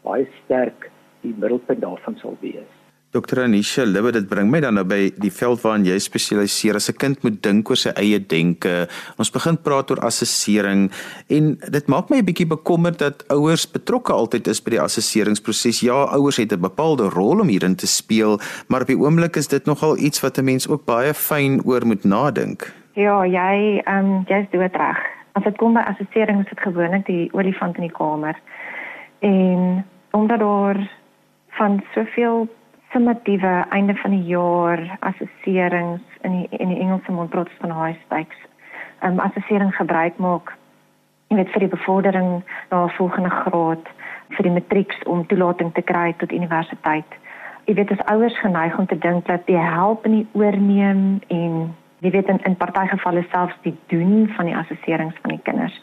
baie 0.03 0.27
sterk 0.45 0.91
die 1.23 1.35
middelpunt 1.37 1.81
daarvan 1.81 2.17
sal 2.17 2.37
wees. 2.41 2.78
Dr. 3.09 3.41
Anisha 3.41 3.87
Libbe 3.89 4.11
dit 4.13 4.27
bring 4.29 4.51
my 4.53 4.59
dan 4.61 4.77
nou 4.77 4.83
by 4.85 5.07
die 5.17 5.31
veld 5.33 5.63
waarin 5.63 5.87
jy 5.89 5.95
spesialiseer. 5.97 6.77
As 6.77 6.91
'n 6.91 6.99
kind 7.01 7.23
moet 7.25 7.41
dink 7.43 7.71
oor 7.71 7.77
sy 7.77 7.89
eie 7.97 8.19
denke. 8.21 8.87
Ons 9.17 9.33
begin 9.33 9.57
praat 9.57 9.91
oor 9.91 10.05
assessering 10.05 10.91
en 11.31 11.57
dit 11.57 11.87
maak 11.89 12.11
my 12.11 12.19
'n 12.19 12.27
bietjie 12.27 12.47
bekommerd 12.47 12.99
dat 12.99 13.25
ouers 13.31 13.65
betrokke 13.65 14.13
altyd 14.13 14.47
is 14.49 14.61
by 14.61 14.71
die 14.71 14.81
assesseringsproses. 14.81 15.81
Ja, 15.81 16.05
ouers 16.13 16.37
het 16.37 16.53
'n 16.53 16.61
bepaalde 16.61 17.09
rol 17.09 17.41
om 17.41 17.49
hierin 17.49 17.77
te 17.77 17.87
speel, 17.87 18.39
maar 18.69 18.83
op 18.83 18.89
die 18.89 19.01
oomblik 19.01 19.37
is 19.37 19.49
dit 19.49 19.65
nogal 19.65 19.97
iets 19.97 20.21
wat 20.21 20.37
'n 20.37 20.45
mens 20.45 20.69
ook 20.69 20.85
baie 20.85 21.15
fyn 21.15 21.63
oor 21.65 21.87
moet 21.87 22.05
nadink. 22.05 22.73
Ja, 22.93 23.25
jy 23.25 23.81
ehm 23.87 24.05
um, 24.05 24.25
jy's 24.27 24.51
doodreg. 24.51 24.99
As 25.33 25.45
dit 25.45 25.57
kom 25.57 25.73
by 25.73 25.81
assessering, 25.81 26.41
is 26.41 26.49
dit 26.51 26.61
gewoonlik 26.61 27.07
die 27.07 27.29
olifant 27.33 27.77
in 27.77 27.83
die 27.83 27.97
kamer. 27.97 28.37
En 29.21 29.85
omdat 30.11 30.39
daar 30.39 30.91
van 31.49 31.83
soveel 31.95 32.49
summatiewe 32.93 33.65
einde 33.69 33.95
van 33.95 34.11
die 34.11 34.23
jaar 34.23 34.99
assesserings 35.01 36.03
in 36.21 36.33
die 36.33 36.59
in 36.59 36.69
die 36.69 36.81
Engelse 36.81 37.13
mond 37.13 37.35
van 37.61 37.85
high 37.85 37.99
stakes. 38.05 38.37
Ehm 39.01 39.13
um, 39.13 39.19
assessering 39.19 39.75
gebruik 39.77 40.17
maak 40.17 40.57
jy 41.29 41.37
weet 41.37 41.51
vir 41.53 41.61
die 41.67 41.75
bevordering 41.77 42.43
na 42.71 42.85
'n 42.85 42.97
volgende 42.97 43.31
graad 43.31 43.89
vir 44.29 44.43
die 44.43 44.53
matrieks 44.53 45.03
om 45.05 45.27
toelating 45.27 45.73
te 45.75 45.83
kry 45.83 46.15
tot 46.17 46.33
universiteit. 46.33 47.11
Jy 47.65 47.75
weet 47.75 47.91
as 47.91 48.07
ouers 48.13 48.39
geneig 48.41 48.79
om 48.79 48.87
te 48.87 48.99
dink 48.99 49.27
dat 49.27 49.47
die 49.47 49.59
help 49.59 50.07
nie 50.07 50.27
oorneem 50.33 51.21
en 51.29 51.75
jy 52.01 52.11
weet 52.11 52.29
in 52.29 52.41
in 52.45 52.57
party 52.57 52.87
gevalle 52.87 53.25
selfs 53.31 53.59
die 53.63 53.77
doen 53.87 54.29
van 54.37 54.47
die 54.47 54.57
assesserings 54.57 55.17
van 55.23 55.31
die 55.31 55.43
kinders 55.43 55.81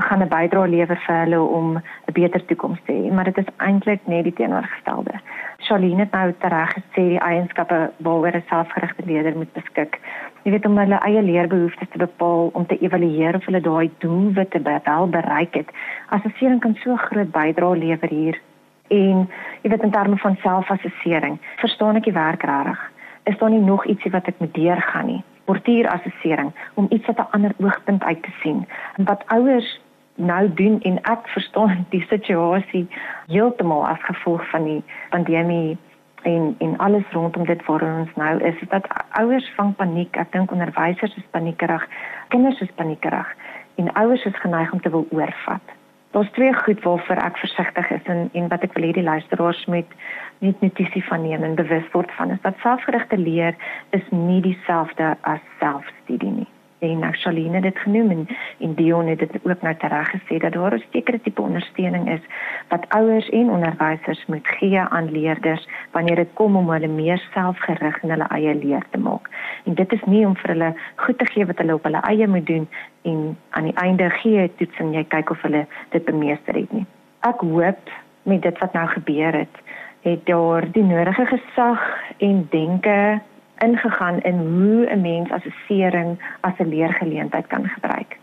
gaan 0.00 0.22
'n 0.22 0.28
bydrae 0.28 0.68
lewer 0.68 1.00
vir 1.06 1.16
hulle 1.16 1.40
om 1.40 1.76
'n 1.76 2.12
beter 2.12 2.44
toekoms 2.44 2.80
te 2.84 2.92
hê, 2.92 3.12
maar 3.12 3.24
dit 3.24 3.38
is 3.38 3.54
eintlik 3.56 4.00
net 4.06 4.24
die 4.24 4.32
teenoorgestelde. 4.32 5.14
Charlene 5.58 6.00
het 6.00 6.12
nou 6.12 6.32
tereg 6.38 6.72
gesê 6.74 7.02
die 7.14 7.18
eienskappe 7.18 7.90
waaroor 7.96 8.36
'n 8.36 8.44
selfgerigte 8.48 9.02
leier 9.06 9.36
moet 9.36 9.52
beskik. 9.52 9.98
Jy 10.42 10.50
weet 10.50 10.66
om 10.66 10.78
hulle 10.78 10.98
eie 10.98 11.22
leerbehoeftes 11.22 11.88
te 11.90 11.98
bepaal 11.98 12.50
om 12.52 12.66
te 12.66 12.78
evalueer 12.78 13.34
of 13.34 13.44
hulle 13.44 13.60
daai 13.60 13.90
doelwitte 13.98 14.60
wel 14.62 15.08
bereik 15.08 15.54
het. 15.54 15.70
Assessering 16.08 16.60
kan 16.60 16.74
so 16.74 16.96
groot 16.96 17.30
bydrae 17.30 17.76
lewer 17.76 18.08
hier. 18.08 18.40
En 18.88 19.28
jy 19.62 19.70
weet 19.70 19.82
in 19.82 19.90
terme 19.90 20.16
van 20.16 20.36
selfassessering, 20.42 21.38
verstaan 21.56 21.96
ek 21.96 22.08
die 22.08 22.16
werk 22.16 22.42
regtig? 22.42 22.80
Is 23.24 23.38
daar 23.38 23.50
nie 23.50 23.60
nog 23.60 23.84
ietsie 23.86 24.10
wat 24.10 24.26
ek 24.26 24.38
moet 24.38 24.54
deurgaan 24.54 25.06
nie? 25.06 25.22
Portierassessering 25.44 26.52
om 26.74 26.86
iets 26.90 27.06
wat 27.06 27.18
'n 27.18 27.30
ander 27.30 27.54
oogpunt 27.58 28.02
uit 28.02 28.22
te 28.22 28.32
sien. 28.42 28.66
En 28.96 29.04
wat 29.04 29.22
ouers 29.26 29.80
nou 30.20 30.52
doen 30.54 30.80
en 30.80 30.98
ek 31.02 31.28
verstaan 31.28 31.86
die 31.94 32.04
situasie 32.08 32.86
heeltemal 33.26 33.86
as 33.86 34.02
gevolg 34.08 34.44
van 34.50 34.64
die 34.64 34.82
pandemie 35.10 35.78
en 36.22 36.54
en 36.58 36.76
alles 36.78 37.12
rondom 37.12 37.44
dit 37.48 37.64
waar 37.64 37.82
ons 37.82 38.14
nou 38.14 38.42
is 38.44 38.60
is 38.60 38.68
dat 38.68 38.86
ouers 39.10 39.52
vang 39.56 39.76
paniek. 39.76 40.16
Ek 40.16 40.32
dink 40.32 40.52
onderwysers 40.52 41.16
is 41.16 41.28
paniekerig 41.30 41.86
kinders 42.28 42.60
is 42.60 42.72
paniekerig 42.74 43.34
en 43.74 43.92
ouers 43.92 44.24
is 44.24 44.40
geneig 44.44 44.72
om 44.72 44.80
te 44.80 44.90
wil 44.90 45.06
oorvat. 45.10 45.76
Daar's 46.10 46.30
twee 46.30 46.54
goed 46.54 46.82
waarvoor 46.82 47.16
ek 47.16 47.38
versigtig 47.38 47.90
is 47.90 48.04
en 48.04 48.28
en 48.32 48.48
wat 48.48 48.62
ek 48.66 48.76
wil 48.76 48.88
hê 48.88 48.92
die 48.92 49.08
luisteraars 49.08 49.64
moet 49.66 49.98
net 50.38 50.60
notisie 50.60 51.04
van 51.08 51.22
neem 51.22 51.42
en 51.42 51.54
bewus 51.54 51.90
word 51.92 52.12
van 52.20 52.30
is 52.30 52.40
dat 52.46 52.60
selfgerigte 52.62 53.18
leer 53.18 53.56
is 53.90 54.06
nie 54.10 54.40
dieselfde 54.40 55.16
as 55.20 55.44
selfstudie 55.58 56.34
nie 56.40 56.50
en 56.80 57.14
Charlene 57.14 57.60
dit 57.60 57.78
genoem 57.78 58.10
en, 58.10 58.28
en 58.58 58.74
Dion 58.74 59.06
het 59.06 59.18
dit 59.18 59.36
ook 59.42 59.62
nou 59.62 59.74
tereg 59.76 60.10
gesê 60.10 60.38
dat 60.40 60.52
daar 60.52 60.74
'n 60.74 60.82
sekere 60.92 61.20
tipe 61.20 61.42
ondersteuning 61.42 62.08
is 62.10 62.24
wat 62.68 62.88
ouers 62.88 63.28
en 63.28 63.50
onderwysers 63.50 64.26
moet 64.26 64.46
gee 64.48 64.80
aan 64.80 65.10
leerders 65.12 65.68
wanneer 65.90 66.16
dit 66.16 66.32
kom 66.34 66.56
om 66.56 66.70
hulle 66.70 66.88
meer 66.88 67.22
selfgerig 67.32 68.02
in 68.02 68.10
hulle 68.10 68.28
eie 68.28 68.54
leer 68.54 68.84
te 68.90 68.98
maak. 68.98 69.30
En 69.64 69.74
dit 69.74 69.92
is 69.92 70.04
nie 70.04 70.26
om 70.26 70.36
vir 70.36 70.50
hulle 70.50 70.74
goed 70.96 71.18
te 71.18 71.26
gee 71.26 71.46
wat 71.46 71.58
hulle 71.58 71.74
op 71.74 71.84
hulle 71.84 72.00
eie 72.00 72.28
moet 72.28 72.46
doen 72.46 72.68
en 73.02 73.36
aan 73.50 73.64
die 73.64 73.76
einde 73.76 74.10
gee 74.10 74.40
jy 74.40 74.50
toets 74.56 74.78
en 74.78 74.92
jy 74.92 75.04
kyk 75.04 75.30
of 75.30 75.42
hulle 75.42 75.66
dit 75.88 76.04
bemeester 76.04 76.54
het 76.54 76.72
nie. 76.72 76.86
Ek 77.20 77.40
hoop 77.40 77.90
met 78.22 78.42
dit 78.42 78.58
wat 78.58 78.72
nou 78.72 78.86
gebeur 78.88 79.32
het, 79.32 79.56
het 80.00 80.26
daar 80.26 80.70
die 80.72 80.84
nodige 80.84 81.26
gesag 81.26 81.82
en 82.18 82.46
denke 82.50 83.20
ingegaan 83.66 84.20
in 84.20 84.38
hoe 84.38 84.86
'n 84.86 85.00
mens 85.00 85.30
assessering 85.30 86.18
as 86.40 86.58
'n 86.58 86.68
leergeleentheid 86.68 87.46
kan 87.46 87.68
gebruik. 87.68 88.18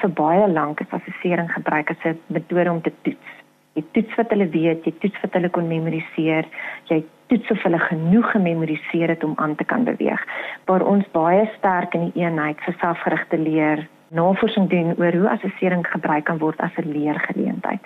Vir 0.00 0.10
baie 0.10 0.48
lank 0.48 0.80
is 0.80 0.90
assessering 0.90 1.52
gebruik 1.52 1.90
as 1.90 2.04
'n 2.04 2.20
metode 2.26 2.70
om 2.70 2.82
te 2.82 2.92
toets. 3.02 3.30
Jy 3.72 3.84
toets 3.92 4.14
wat 4.14 4.30
hulle 4.30 4.48
weet, 4.48 4.84
jy 4.84 4.94
toets 4.98 5.20
wat 5.20 5.32
hulle 5.32 5.48
kon 5.48 5.68
memoriseer, 5.68 6.44
jy 6.84 7.04
toets 7.26 7.50
of 7.50 7.62
hulle 7.62 7.78
genoeg 7.78 8.30
gememoriseer 8.30 9.08
het 9.08 9.24
om 9.24 9.32
aan 9.36 9.54
te 9.54 9.64
kan 9.64 9.84
beweeg. 9.84 10.26
Waar 10.64 10.82
ons 10.82 11.10
baie 11.10 11.50
sterk 11.58 11.94
in 11.94 12.10
die 12.10 12.22
eenheid 12.22 12.60
vir 12.60 12.74
selfgerigte 12.78 13.38
leer 13.38 13.88
navorsing 14.12 14.68
doen 14.68 14.94
oor 14.98 15.12
hoe 15.12 15.28
assessering 15.30 15.86
gebruik 15.88 16.24
kan 16.24 16.38
word 16.38 16.60
as 16.60 16.76
'n 16.76 16.92
leergeleentheid. 16.92 17.80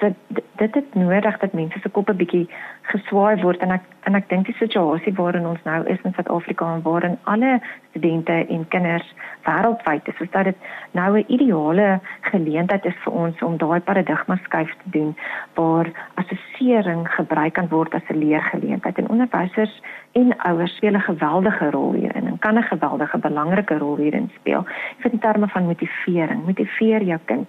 So 0.00 0.14
dit 0.56 0.74
het 0.74 0.94
nodig 0.94 1.38
dat 1.38 1.52
mense 1.52 1.78
se 1.78 1.88
koppe 1.88 2.14
bietjie 2.14 2.48
geswaai 2.82 3.42
word 3.42 3.60
en 3.60 3.70
ek 3.70 3.82
en 4.02 4.14
ek 4.14 4.28
dink 4.28 4.46
die 4.46 4.56
situasie 4.58 5.12
waarin 5.14 5.46
ons 5.46 5.62
nou 5.64 5.86
is 5.86 5.98
in 6.04 6.12
Suid-Afrika 6.12 6.74
en 6.74 6.82
waarin 6.82 7.18
alle 7.22 7.60
studente 7.90 8.46
en 8.48 8.68
kinders 8.68 9.14
wêreldwyd 9.44 10.08
is, 10.08 10.20
is 10.20 10.30
dat 10.30 10.44
dit 10.44 10.56
nou 10.90 11.18
'n 11.18 11.24
ideale 11.28 12.00
geleentheid 12.20 12.84
is 12.84 12.98
vir 13.04 13.12
ons 13.12 13.42
om 13.42 13.56
daai 13.56 13.80
paradigma 13.80 14.36
skuif 14.42 14.72
te 14.82 14.90
doen 14.90 15.16
waar 15.54 15.86
assessering 16.14 17.08
gebruik 17.08 17.52
kan 17.52 17.68
word 17.68 17.94
as 17.94 18.08
'n 18.08 18.18
leergeleentheid 18.18 18.98
en 18.98 19.08
onderwysers 19.08 19.82
en 20.12 20.36
ouers 20.36 20.76
speel 20.76 20.94
'n 20.94 21.00
geweldige 21.00 21.70
rol 21.70 21.92
hierin 21.92 22.26
en 22.26 22.38
kan 22.38 22.58
'n 22.58 22.62
geweldige 22.62 23.18
belangrike 23.18 23.78
rol 23.78 23.96
hierin 23.96 24.30
speel. 24.34 24.64
Ek 24.66 24.96
vind 24.98 25.12
in 25.12 25.20
terme 25.20 25.48
van 25.48 25.64
motivering, 25.64 26.44
motiveer 26.46 27.02
jou 27.02 27.18
kind 27.24 27.48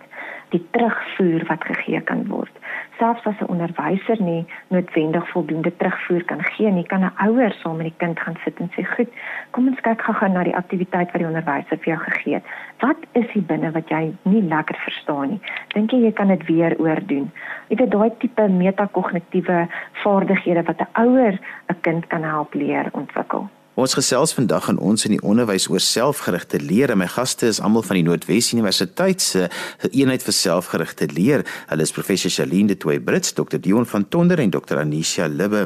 die 0.51 0.61
terugvoer 0.75 1.45
wat 1.47 1.63
gegee 1.63 2.01
kan 2.07 2.25
word. 2.27 2.51
Selfs 2.99 3.25
as 3.25 3.39
'n 3.41 3.51
onderwyser 3.53 4.21
nie 4.21 4.45
noodwendig 4.67 5.29
voldoende 5.29 5.71
terugvoer 5.77 6.23
kan 6.23 6.43
gee 6.43 6.71
nie, 6.71 6.83
kan 6.83 7.03
'n 7.03 7.13
ouer 7.27 7.51
saam 7.51 7.77
met 7.77 7.85
die 7.85 7.99
kind 8.03 8.19
gaan 8.19 8.37
sit 8.43 8.59
en 8.59 8.71
sê, 8.75 8.83
"Goed, 8.95 9.11
kom 9.51 9.67
ons 9.67 9.79
kyk 9.81 10.01
gou-gou 10.01 10.29
na 10.29 10.43
die 10.43 10.55
aktiwiteit 10.55 11.11
wat 11.11 11.21
die 11.21 11.25
onderwyser 11.31 11.77
vir 11.77 11.93
jou 11.93 11.97
gegee 11.97 12.33
het. 12.33 12.43
Wat 12.79 12.97
is 13.11 13.31
hier 13.31 13.43
binne 13.43 13.71
wat 13.71 13.89
jy 13.89 14.13
nie 14.23 14.41
lekker 14.41 14.75
verstaan 14.75 15.29
nie? 15.29 15.41
Dink 15.73 15.91
jy 15.91 15.97
jy 15.97 16.11
kan 16.11 16.27
dit 16.27 16.45
weer 16.45 16.75
oordoen?" 16.79 17.31
Dit 17.69 17.79
is 17.79 17.89
daai 17.89 18.11
tipe 18.17 18.47
metakognitiewe 18.47 19.67
vaardighede 20.03 20.63
wat 20.63 20.79
'n 20.81 21.01
ouer 21.01 21.39
'n 21.69 21.81
kind 21.81 22.07
kan 22.07 22.23
help 22.23 22.53
leer 22.53 22.89
ontwikkel. 22.91 23.49
Ons 23.81 23.95
gesels 23.97 24.29
vandag 24.37 24.67
aan 24.69 24.77
ons 24.77 25.07
in 25.07 25.15
die 25.15 25.23
onderwys 25.25 25.65
oor 25.71 25.81
selfgerigte 25.81 26.59
leer. 26.61 26.91
My 26.93 27.07
gaste 27.09 27.47
is 27.49 27.57
almal 27.65 27.81
van 27.87 27.97
die 27.97 28.03
Noordwes 28.05 28.51
Universiteit 28.53 29.23
se 29.25 29.47
eenheid 29.89 30.21
vir 30.21 30.35
selfgerigte 30.37 31.07
leer. 31.09 31.41
Hulle 31.71 31.87
is 31.87 31.93
professor 31.95 32.29
Shaline 32.29 32.69
de 32.69 32.77
Toey 32.77 32.99
Brits, 33.01 33.33
Dr. 33.33 33.57
Dion 33.57 33.87
van 33.89 34.05
Tonder 34.13 34.37
en 34.43 34.53
Dr. 34.53 34.77
Anisha 34.83 35.25
Libbe. 35.25 35.63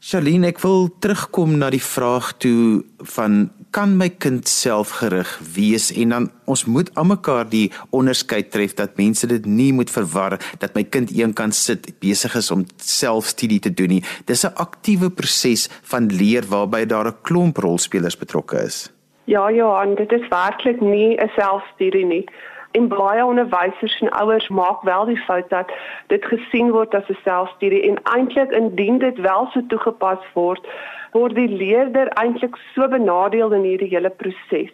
Shaline, 0.00 0.54
ek 0.54 0.62
wil 0.64 0.88
terugkom 1.04 1.58
na 1.60 1.68
die 1.74 1.82
vraag 1.84 2.32
toe 2.40 2.80
van 3.12 3.50
kan 3.74 3.96
my 3.98 4.06
kind 4.22 4.46
selfgerig 4.48 5.30
wees 5.56 5.88
en 5.98 6.14
dan 6.14 6.28
ons 6.46 6.62
moet 6.70 6.92
almekaar 7.00 7.48
die 7.50 7.72
onderskeid 7.90 8.52
tref 8.54 8.76
dat 8.78 8.94
mense 9.00 9.26
dit 9.26 9.46
nie 9.46 9.72
moet 9.74 9.90
verwar 9.90 10.38
dat 10.62 10.76
my 10.78 10.84
kind 10.96 11.10
een 11.10 11.34
kan 11.34 11.52
sit 11.52 11.90
besig 12.04 12.36
is 12.38 12.52
om 12.54 12.62
selfstudie 12.78 13.58
te 13.66 13.74
doen 13.74 13.96
nie. 13.96 14.04
Dis 14.30 14.46
'n 14.46 14.54
aktiewe 14.54 15.10
proses 15.10 15.68
van 15.90 16.06
leer 16.06 16.44
waarby 16.48 16.84
daar 16.86 17.06
'n 17.06 17.20
klomp 17.22 17.56
rolspelers 17.56 18.18
betrokke 18.18 18.56
is. 18.62 18.92
Ja, 19.24 19.50
Johan, 19.50 19.94
dit 19.94 20.12
is 20.12 20.28
werklik 20.28 20.80
nie 20.80 21.16
'n 21.16 21.30
selfstudie 21.36 22.06
nie 22.06 22.26
en 22.74 22.88
baie 22.88 23.24
onderwysers 23.24 24.00
en 24.00 24.10
ouers 24.10 24.48
maak 24.48 24.82
wel 24.82 25.04
die 25.04 25.18
fout 25.26 25.48
dat 25.50 25.72
dit 26.06 26.24
gesien 26.24 26.70
word 26.70 26.94
as 26.94 27.08
'n 27.08 27.18
selfstudie 27.24 27.82
en 27.88 27.98
eintlik 28.02 28.50
indien 28.50 28.98
dit 28.98 29.18
wel 29.18 29.48
so 29.52 29.60
toegepas 29.68 30.22
word, 30.32 30.66
word 31.14 31.36
die 31.38 31.48
leerder 31.48 32.10
eintlik 32.20 32.56
so 32.74 32.88
benadeel 32.90 33.54
in 33.56 33.66
hierdie 33.66 33.90
hele 33.92 34.10
proses. 34.10 34.72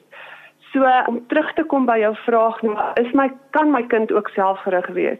So 0.72 0.86
om 1.10 1.20
terug 1.28 1.52
te 1.58 1.64
kom 1.66 1.86
by 1.86 1.98
jou 2.00 2.14
vraag, 2.24 2.60
nou, 2.62 2.76
is 3.02 3.10
my 3.12 3.28
kan 3.56 3.72
my 3.74 3.82
kind 3.90 4.12
ook 4.12 4.30
selfgerig 4.36 4.86
wees? 4.96 5.18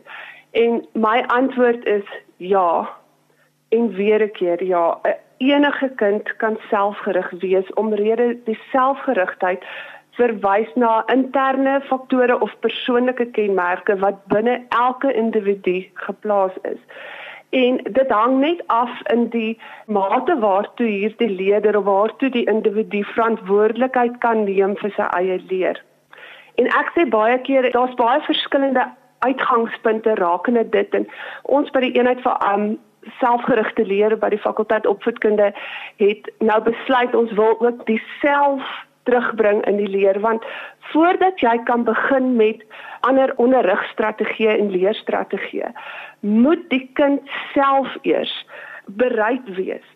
En 0.58 0.80
my 0.94 1.20
antwoord 1.34 1.84
is 1.84 2.06
ja. 2.36 2.88
En 3.70 3.92
weer 3.94 4.22
'n 4.22 4.30
keer 4.32 4.64
ja, 4.64 4.98
enige 5.38 5.88
kind 5.96 6.36
kan 6.36 6.58
selfgerig 6.68 7.30
wees 7.30 7.72
omrede 7.72 8.36
die 8.44 8.58
selfgerigtheid 8.70 9.64
verwys 10.18 10.68
na 10.74 11.04
interne 11.12 11.80
faktore 11.88 12.40
of 12.40 12.52
persoonlike 12.60 13.26
kenmerke 13.36 13.96
wat 14.04 14.20
binne 14.32 14.58
elke 14.68 15.12
individu 15.12 15.84
geplaas 15.94 16.52
is. 16.62 16.80
En 17.50 17.80
dit 17.83 18.11
hang 18.11 18.38
net 18.38 18.62
af 18.66 18.90
in 19.12 19.28
die 19.28 19.59
mate 19.87 20.38
waartoe 20.38 20.87
hierdie 20.87 21.30
leerder 21.30 21.76
of 21.76 21.85
waartoe 21.85 22.30
die 22.30 22.47
individu 22.47 23.02
verantwoordelikheid 23.02 24.19
kan 24.19 24.45
neem 24.45 24.76
vir 24.78 24.92
sy 24.95 25.09
eie 25.19 25.40
leer. 25.50 25.80
En 26.54 26.69
ek 26.78 26.92
sê 26.95 27.09
baie 27.11 27.38
keer 27.47 27.71
daar's 27.73 27.95
baie 27.99 28.21
verskillende 28.26 28.87
uitgangspunte 29.19 30.14
rakende 30.14 30.69
dit 30.69 30.95
en 30.95 31.09
ons 31.42 31.71
by 31.75 31.83
die 31.87 31.92
eenheid 31.99 32.23
vir 32.25 32.38
um 32.52 32.71
selfgerigte 33.19 33.85
leer 33.88 34.14
by 34.21 34.28
die 34.33 34.42
fakulteit 34.45 34.87
opvoedkunde 34.87 35.50
het 36.02 36.30
nou 36.38 36.61
besluit 36.62 37.14
ons 37.16 37.33
wil 37.33 37.57
ook 37.61 37.85
dieselfde 37.88 38.88
terugbring 39.09 39.62
in 39.71 39.76
die 39.76 39.88
leer 39.88 40.21
want 40.21 40.45
voordat 40.92 41.40
jy 41.40 41.57
kan 41.69 41.85
begin 41.85 42.35
met 42.37 42.64
ander 43.09 43.33
onderrigstrategieë 43.37 44.57
en 44.59 44.71
leerstrategieë 44.75 45.73
moet 46.21 46.66
die 46.75 46.85
kind 46.99 47.37
self 47.54 47.97
eers 48.02 48.35
bereid 49.00 49.49
wees 49.57 49.87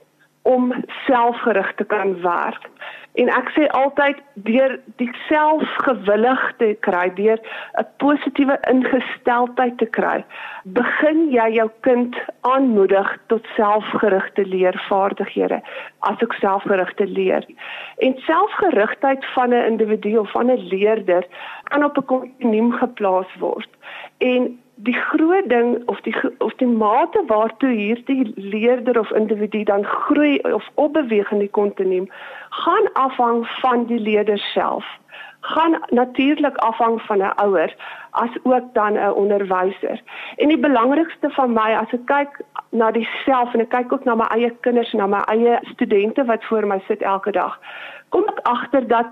om 0.45 0.73
selfgerig 1.07 1.75
te 1.75 1.85
kan 1.85 2.21
werk 2.23 2.71
En 3.15 3.29
ek 3.31 3.53
sê 3.55 3.67
altyd 3.79 4.19
deur 4.47 4.73
die 4.99 5.11
selfgewillig 5.29 6.41
te 6.59 6.73
kry, 6.87 7.05
deur 7.15 7.39
'n 7.79 7.87
positiewe 8.03 8.57
ingesteldheid 8.73 9.77
te 9.79 9.87
kry, 9.87 10.25
begin 10.79 11.21
jy 11.31 11.47
jou 11.59 11.69
kind 11.87 12.19
aanmoedig 12.41 13.13
tot 13.31 13.47
selfgerigte 13.55 14.47
leervaardighede, 14.55 15.61
asook 16.11 16.35
selfgerigte 16.43 17.07
leer. 17.07 17.47
En 17.99 18.19
selfgerigtheid 18.27 19.23
van 19.35 19.55
'n 19.55 19.67
individu 19.71 20.17
of 20.17 20.31
van 20.31 20.51
'n 20.51 20.67
leerder 20.75 21.25
kan 21.71 21.85
op 21.85 21.97
'n 21.99 22.05
kontinuum 22.05 22.73
geplaas 22.73 23.31
word. 23.39 23.71
En 24.19 24.59
die 24.75 24.95
groot 24.95 25.49
ding 25.49 25.83
of 25.87 26.01
die 26.01 26.15
of 26.39 26.55
die 26.55 26.67
mate 26.67 27.23
waartoe 27.27 27.71
hierdie 27.71 28.33
leerder 28.35 28.99
of 28.99 29.11
individu 29.11 29.63
dan 29.63 29.85
groei 29.85 30.39
of 30.39 30.69
opbeweeg 30.75 31.31
in 31.31 31.39
die 31.39 31.51
kontinuum 31.51 32.09
gaan 32.65 32.93
afhang 32.93 33.47
van 33.61 33.87
die 33.87 34.01
leerder 34.01 34.39
self 34.39 34.85
gaan 35.41 35.79
natuurlik 35.89 36.57
afhang 36.57 37.03
van 37.03 37.19
'n 37.19 37.33
ouer 37.37 37.75
as 38.11 38.31
ook 38.43 38.75
dan 38.75 38.93
'n 38.93 39.13
onderwyser. 39.13 40.03
En 40.37 40.49
die 40.49 40.59
belangrikste 40.59 41.31
van 41.31 41.53
my 41.53 41.75
as 41.75 41.93
ek 41.93 42.05
kyk 42.05 42.41
na 42.69 42.91
die 42.91 43.09
self 43.25 43.55
en 43.55 43.61
ek 43.61 43.69
kyk 43.69 43.93
ook 43.93 44.05
na 44.05 44.15
my 44.15 44.25
eie 44.25 44.51
kinders 44.61 44.93
en 44.93 44.99
na 44.99 45.07
my 45.07 45.23
eie 45.27 45.59
studente 45.63 46.25
wat 46.25 46.45
voor 46.45 46.67
my 46.67 46.83
sit 46.87 47.03
elke 47.03 47.31
dag, 47.31 47.61
kom 48.09 48.23
ek 48.23 48.41
agter 48.43 48.89
dat 48.89 49.07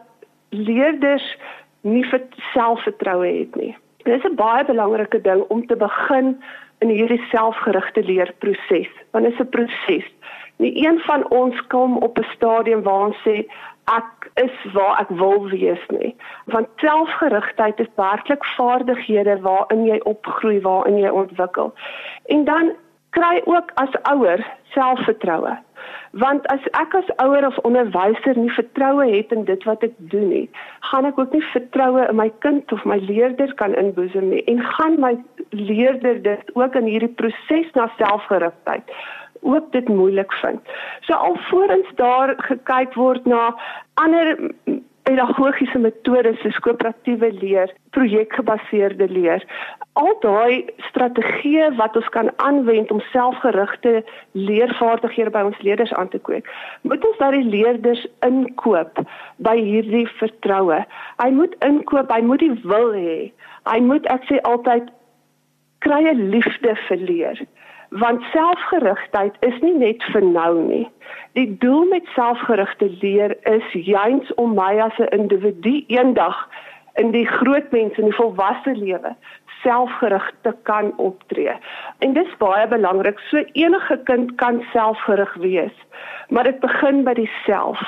leerders 0.49 1.37
nie 1.81 2.05
vir 2.05 2.21
selfvertroue 2.53 3.39
het 3.39 3.57
nie. 3.57 3.77
Dit 4.03 4.15
is 4.19 4.31
'n 4.31 4.35
baie 4.35 4.65
belangrike 4.65 5.21
ding 5.21 5.43
om 5.49 5.67
te 5.67 5.77
begin 5.77 6.43
in 6.79 6.89
hierdie 6.89 7.25
selfgerigte 7.31 8.03
leerproses. 8.05 8.91
Want 9.11 9.25
dit 9.25 9.33
is 9.33 9.39
'n 9.39 9.49
proses. 9.49 10.07
Nie 10.57 10.87
een 10.87 10.99
van 10.99 11.31
ons 11.31 11.67
kom 11.67 11.97
op 11.97 12.19
'n 12.19 12.27
stadium 12.35 12.83
waar 12.83 13.07
ons 13.07 13.21
sê 13.29 13.47
ek 13.85 14.31
is 14.35 14.73
waar 14.73 15.01
ek 15.01 15.09
wil 15.09 15.49
wees 15.49 15.85
nie. 15.89 16.17
Want 16.45 16.69
selfgerigtheid 16.77 17.81
is 17.81 17.91
werklik 17.97 18.45
vaardighede 18.45 19.41
waarin 19.41 19.87
jy 19.87 20.01
opgroei, 20.05 20.61
waarin 20.61 20.99
jy 20.99 21.09
ontwikkel. 21.09 21.75
En 22.27 22.45
dan 22.45 22.73
kry 23.17 23.41
ook 23.45 23.71
as 23.81 23.95
ouer 24.03 24.41
selfvertroue. 24.75 25.57
Want 26.13 26.47
as 26.53 26.65
ek 26.79 26.95
as 26.95 27.09
ouer 27.25 27.47
of 27.47 27.57
onderwyser 27.69 28.37
nie 28.37 28.53
vertroue 28.53 29.07
het 29.09 29.33
in 29.33 29.47
dit 29.49 29.65
wat 29.69 29.85
ek 29.87 29.95
doen 30.13 30.29
nie, 30.29 30.45
gaan 30.91 31.09
ek 31.09 31.19
ook 31.21 31.33
nie 31.37 31.45
vertroue 31.53 32.05
in 32.09 32.19
my 32.21 32.29
kind 32.45 32.73
of 32.73 32.85
my 32.89 32.99
leerder 33.09 33.55
kan 33.61 33.75
inboesem 33.81 34.29
nie 34.33 34.45
en 34.53 34.61
gaan 34.77 35.01
my 35.01 35.15
leerder 35.51 36.21
dit 36.23 36.55
ook 36.55 36.77
in 36.81 36.89
hierdie 36.93 37.15
proses 37.21 37.73
na 37.79 37.89
selfgerigtheid 37.99 38.95
ook 39.43 39.73
dit 39.75 39.89
moeilik 39.89 40.33
vind. 40.33 40.61
So 41.09 41.15
alvorens 41.15 41.89
daar 41.99 42.35
gekyk 42.47 42.95
word 42.95 43.25
na 43.27 43.51
ander 43.95 44.37
pedagogiese 45.07 45.79
metodes 45.79 46.39
soos 46.43 46.59
koöperatiewe 46.65 47.33
leer, 47.41 47.73
projekgebaseerde 47.97 49.09
leer. 49.11 49.45
Al 50.01 50.15
daai 50.23 50.63
strategieë 50.89 51.73
wat 51.81 51.97
ons 52.01 52.09
kan 52.15 52.31
aanwend 52.45 52.93
om 52.95 53.03
selfgerigte 53.11 54.01
leervaardighede 54.39 55.35
by 55.35 55.45
ons 55.51 55.61
leerders 55.67 55.93
aan 55.99 56.09
te 56.15 56.21
kweek, 56.29 56.49
moet 56.89 57.05
ons 57.05 57.19
daai 57.21 57.43
leerders 57.45 58.07
inkoop 58.27 59.03
by 59.45 59.57
hierdie 59.59 60.07
vertroue. 60.21 60.81
Hy 61.21 61.31
moet 61.37 61.57
inkoop, 61.67 62.13
hy 62.15 62.23
moet 62.25 62.45
die 62.45 62.55
wil 62.65 62.95
hê. 62.97 63.19
Hy 63.69 63.79
moet 63.85 64.09
ek 64.15 64.25
sê 64.31 64.41
altyd 64.49 64.89
kry 65.85 66.03
'n 66.09 66.31
liefde 66.31 66.79
vir 66.89 67.05
leer 67.11 67.47
want 68.01 68.23
selfgerigtheid 68.33 69.37
is 69.41 69.59
nie 69.61 69.75
net 69.77 70.03
vir 70.13 70.25
nou 70.25 70.53
nie. 70.65 70.85
Die 71.37 71.49
doel 71.61 71.85
met 71.91 72.09
selfgerigte 72.17 72.89
leer 73.03 73.37
is 73.49 73.73
juis 73.73 74.35
om 74.41 74.55
my 74.57 74.79
as 74.81 74.99
'n 74.99 75.13
individu 75.19 75.85
eendag 75.87 76.49
in 76.95 77.11
die 77.11 77.27
groot 77.27 77.71
mens 77.73 77.99
in 77.99 78.05
die 78.05 78.19
volwasse 78.21 78.75
lewe 78.77 79.17
selfgerig 79.63 80.33
te 80.41 80.55
kan 80.63 80.93
optree. 80.97 81.55
En 81.99 82.13
dis 82.13 82.37
baie 82.39 82.67
belangrik. 82.69 83.19
So 83.19 83.45
enige 83.53 84.01
kind 84.05 84.35
kan 84.35 84.65
selfgerig 84.73 85.35
wees, 85.35 85.77
maar 86.29 86.45
dit 86.45 86.61
begin 86.61 87.05
by 87.05 87.15
die 87.15 87.31
self. 87.47 87.79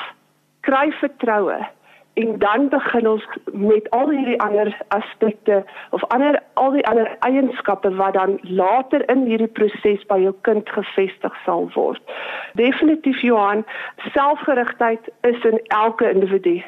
Kry 0.61 0.93
vertroue 1.01 1.67
en 2.15 2.39
dan 2.39 2.69
begin 2.69 3.09
ons 3.09 3.27
met 3.53 3.91
al 3.91 4.11
hierdie 4.11 4.41
ander 4.41 4.71
aspekte 4.89 5.65
of 5.91 6.05
ander 6.05 6.39
al 6.55 6.71
die 6.71 6.87
ander 6.87 7.17
eienskappe 7.27 7.91
wat 7.95 8.15
dan 8.15 8.39
later 8.43 9.09
in 9.11 9.25
hierdie 9.27 9.51
proses 9.59 10.07
by 10.07 10.21
jou 10.23 10.35
kind 10.47 10.69
gevestig 10.77 11.35
sal 11.45 11.67
word. 11.75 12.15
Definitief 12.53 13.21
Johan, 13.21 13.65
selfgerigtheid 14.13 15.11
is 15.21 15.45
in 15.45 15.59
elke 15.67 16.11
individu. 16.11 16.63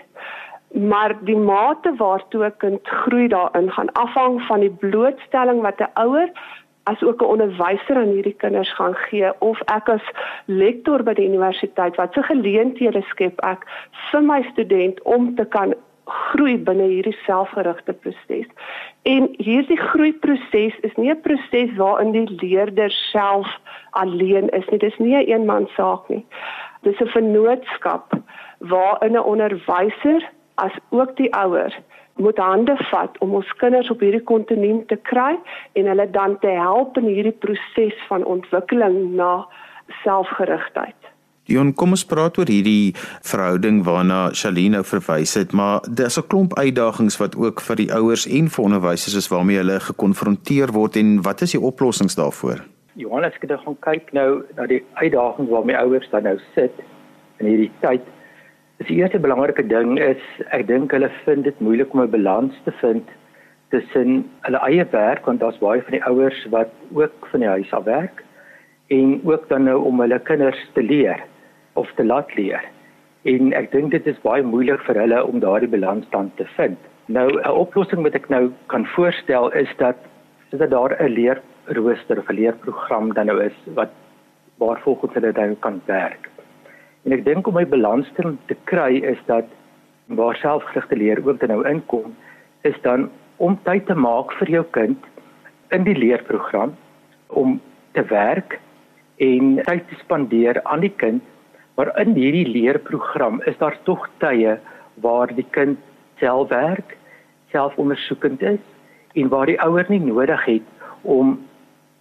Maar 0.71 1.15
die 1.25 1.39
mate 1.39 1.95
waartoe 1.97 2.45
'n 2.47 2.57
kind 2.59 2.89
groei 2.89 3.29
daarin 3.29 3.71
gaan 3.71 3.93
afhang 3.93 4.43
van 4.43 4.61
die 4.61 4.75
blootstelling 4.83 5.61
wat 5.63 5.81
'n 5.81 5.91
ouer 5.95 6.31
as 6.87 7.03
ook 7.03 7.21
'n 7.23 7.33
onderwyser 7.35 7.97
aan 7.97 8.15
hierdie 8.15 8.39
kinders 8.43 8.73
gaan 8.75 8.95
gee 8.95 9.31
of 9.41 9.61
ek 9.79 9.89
as 9.89 10.07
lektor 10.45 11.03
by 11.03 11.15
die 11.15 11.29
universiteit 11.29 11.97
wat 11.97 12.13
se 12.13 12.23
geleenthede 12.23 13.03
skep 13.11 13.41
ek 13.45 13.67
vir 14.11 14.23
my 14.23 14.43
student 14.53 15.03
om 15.03 15.35
te 15.35 15.45
kan 15.45 15.75
groei 16.07 16.57
binne 16.59 16.87
hierdie 16.87 17.17
selfgerigte 17.25 17.93
proses. 17.93 18.47
En 19.03 19.29
hierdie 19.39 19.81
groeiproses 19.81 20.79
is 20.89 20.95
nie 20.97 21.11
'n 21.11 21.21
proses 21.21 21.77
waarin 21.77 22.13
die 22.13 22.31
leerder 22.43 22.91
self 22.91 23.49
alleen 23.91 24.49
is 24.49 24.67
nie. 24.71 24.79
Dit 24.79 24.93
is 24.93 24.99
nie 24.99 25.17
'n 25.17 25.27
eenman 25.27 25.69
saak 25.77 26.09
nie. 26.09 26.25
Dis 26.83 27.01
'n 27.01 27.07
vennootskap 27.07 28.13
waarin 28.59 29.17
'n 29.17 29.29
onderwyser 29.33 30.23
as 30.55 30.73
ook 30.91 31.17
die 31.17 31.35
ouers 31.35 31.77
moet 32.17 32.39
hande 32.41 32.77
vat 32.91 33.19
om 33.25 33.35
ons 33.35 33.53
kinders 33.61 33.91
op 33.93 34.01
hierdie 34.01 34.25
kontinent 34.25 34.89
te 34.89 34.97
kry 35.09 35.35
en 35.77 35.91
hulle 35.91 36.11
dan 36.11 36.39
te 36.41 36.53
help 36.57 36.97
in 37.01 37.11
hierdie 37.11 37.37
proses 37.45 37.97
van 38.09 38.25
ontwikkeling 38.25 39.17
na 39.19 39.47
selfgerigtheid. 40.03 40.97
Dion, 41.47 41.71
kom 41.79 41.95
ons 41.95 42.03
praat 42.11 42.39
oor 42.41 42.49
hierdie 42.51 42.97
verhouding 43.23 43.85
waarna 43.87 44.33
Shalino 44.35 44.81
verwys 44.83 45.37
het, 45.39 45.53
maar 45.55 45.85
daar's 45.87 46.19
'n 46.19 46.27
klomp 46.27 46.59
uitdagings 46.59 47.19
wat 47.23 47.37
ook 47.37 47.61
vir 47.61 47.77
die 47.77 47.93
ouers 47.95 48.27
en 48.27 48.49
vir 48.51 48.65
onderwysers 48.65 49.15
is 49.15 49.29
waarmee 49.29 49.57
hulle 49.57 49.79
gekonfronteer 49.81 50.73
word 50.73 50.97
en 50.97 51.23
wat 51.23 51.41
is 51.41 51.53
die 51.53 51.61
oplossings 51.61 52.15
daarvoor? 52.15 52.65
Johannes, 52.95 53.35
ek 53.35 53.43
het 53.51 53.61
gaan 53.61 53.79
kyk 53.81 54.13
nou 54.13 54.43
na 54.57 54.67
die 54.67 54.83
uitdagings 54.95 55.51
waarmee 55.51 55.77
ouers 55.77 56.11
dan 56.11 56.23
nou 56.23 56.39
sit 56.55 56.73
in 57.39 57.47
hierdie 57.47 57.71
tyd 57.81 58.03
Die 58.85 58.99
eerste 59.01 59.19
belangrike 59.19 59.63
ding 59.65 59.95
is 59.97 60.21
ek 60.53 60.67
dink 60.69 60.93
hulle 60.93 61.09
vind 61.25 61.47
dit 61.49 61.61
moeilik 61.65 61.95
om 61.95 62.03
'n 62.03 62.11
balans 62.13 62.59
te 62.65 62.73
vind 62.81 63.09
tussen 63.73 64.29
hulle 64.45 64.61
eie 64.69 64.85
werk 64.93 65.25
want 65.25 65.41
daar's 65.41 65.59
baie 65.63 65.81
van 65.87 65.97
die 65.97 66.05
ouers 66.05 66.43
wat 66.53 66.69
ook 66.93 67.27
van 67.31 67.41
die 67.41 67.49
huis 67.49 67.73
af 67.73 67.87
werk 67.89 68.21
en 68.93 69.21
ook 69.25 69.49
dan 69.49 69.65
nou 69.65 69.79
om 69.81 70.01
hulle 70.01 70.19
kinders 70.19 70.61
te 70.75 70.83
leer 70.83 71.25
of 71.73 71.89
te 71.97 72.05
laat 72.05 72.37
leer. 72.37 72.61
En 73.25 73.53
ek 73.53 73.73
dink 73.73 73.91
dit 73.97 74.07
is 74.07 74.21
baie 74.21 74.43
moeilik 74.43 74.85
vir 74.85 75.01
hulle 75.07 75.25
om 75.25 75.41
daardie 75.41 75.73
balans 75.73 76.07
dan 76.11 76.31
te 76.37 76.45
vind. 76.57 76.79
Nou 77.07 77.33
'n 77.33 77.49
oplossing 77.49 78.03
wat 78.03 78.15
ek 78.15 78.29
nou 78.29 78.53
kan 78.67 78.87
voorstel 78.87 79.53
is 79.53 79.73
dat 79.79 79.97
is 80.53 80.59
dat 80.59 80.71
daar 80.71 81.01
'n 81.01 81.17
leerrooster 81.17 82.19
of 82.19 82.29
'n 82.29 82.41
leerprogram 82.45 83.15
dan 83.15 83.27
nou 83.27 83.43
is 83.43 83.57
wat 83.75 83.91
waarvolgens 84.59 85.15
hulle 85.15 85.33
dan 85.33 85.59
kan 85.59 85.81
werk. 85.87 86.36
En 87.07 87.15
ek 87.15 87.23
dink 87.23 87.47
om 87.47 87.55
my 87.55 87.63
balans 87.71 88.09
te, 88.17 88.33
te 88.51 88.57
kry 88.67 88.99
is 89.07 89.21
dat 89.29 89.47
waar 90.19 90.35
selfgerigte 90.41 90.99
leer 90.99 91.21
ook 91.23 91.39
dan 91.39 91.53
nou 91.55 91.61
inkom, 91.71 92.17
is 92.67 92.75
dan 92.83 93.07
om 93.39 93.55
tyd 93.69 93.87
te 93.87 93.95
maak 93.95 94.35
vir 94.41 94.51
jou 94.57 94.65
kind 94.75 95.07
in 95.71 95.87
die 95.87 95.95
leerprogram 95.95 96.75
om 97.29 97.61
te 97.95 98.03
werk 98.11 98.59
en 99.23 99.55
tyd 99.71 99.87
te 99.87 100.01
spandeer 100.03 100.59
aan 100.65 100.83
die 100.83 100.93
kind, 100.99 101.23
maar 101.79 101.95
in 102.03 102.19
hierdie 102.19 102.49
leerprogram 102.51 103.39
is 103.47 103.59
daar 103.63 103.79
tog 103.87 104.11
tye 104.19 104.59
waar 105.07 105.31
die 105.31 105.47
kind 105.55 105.79
self 106.19 106.51
werk, 106.51 106.97
selfondersoekend 107.55 108.43
is 108.43 108.63
en 109.15 109.31
waar 109.31 109.47
die 109.47 109.61
ouer 109.63 109.87
nie 109.95 110.03
nodig 110.03 110.43
het 110.51 110.89
om 111.07 111.37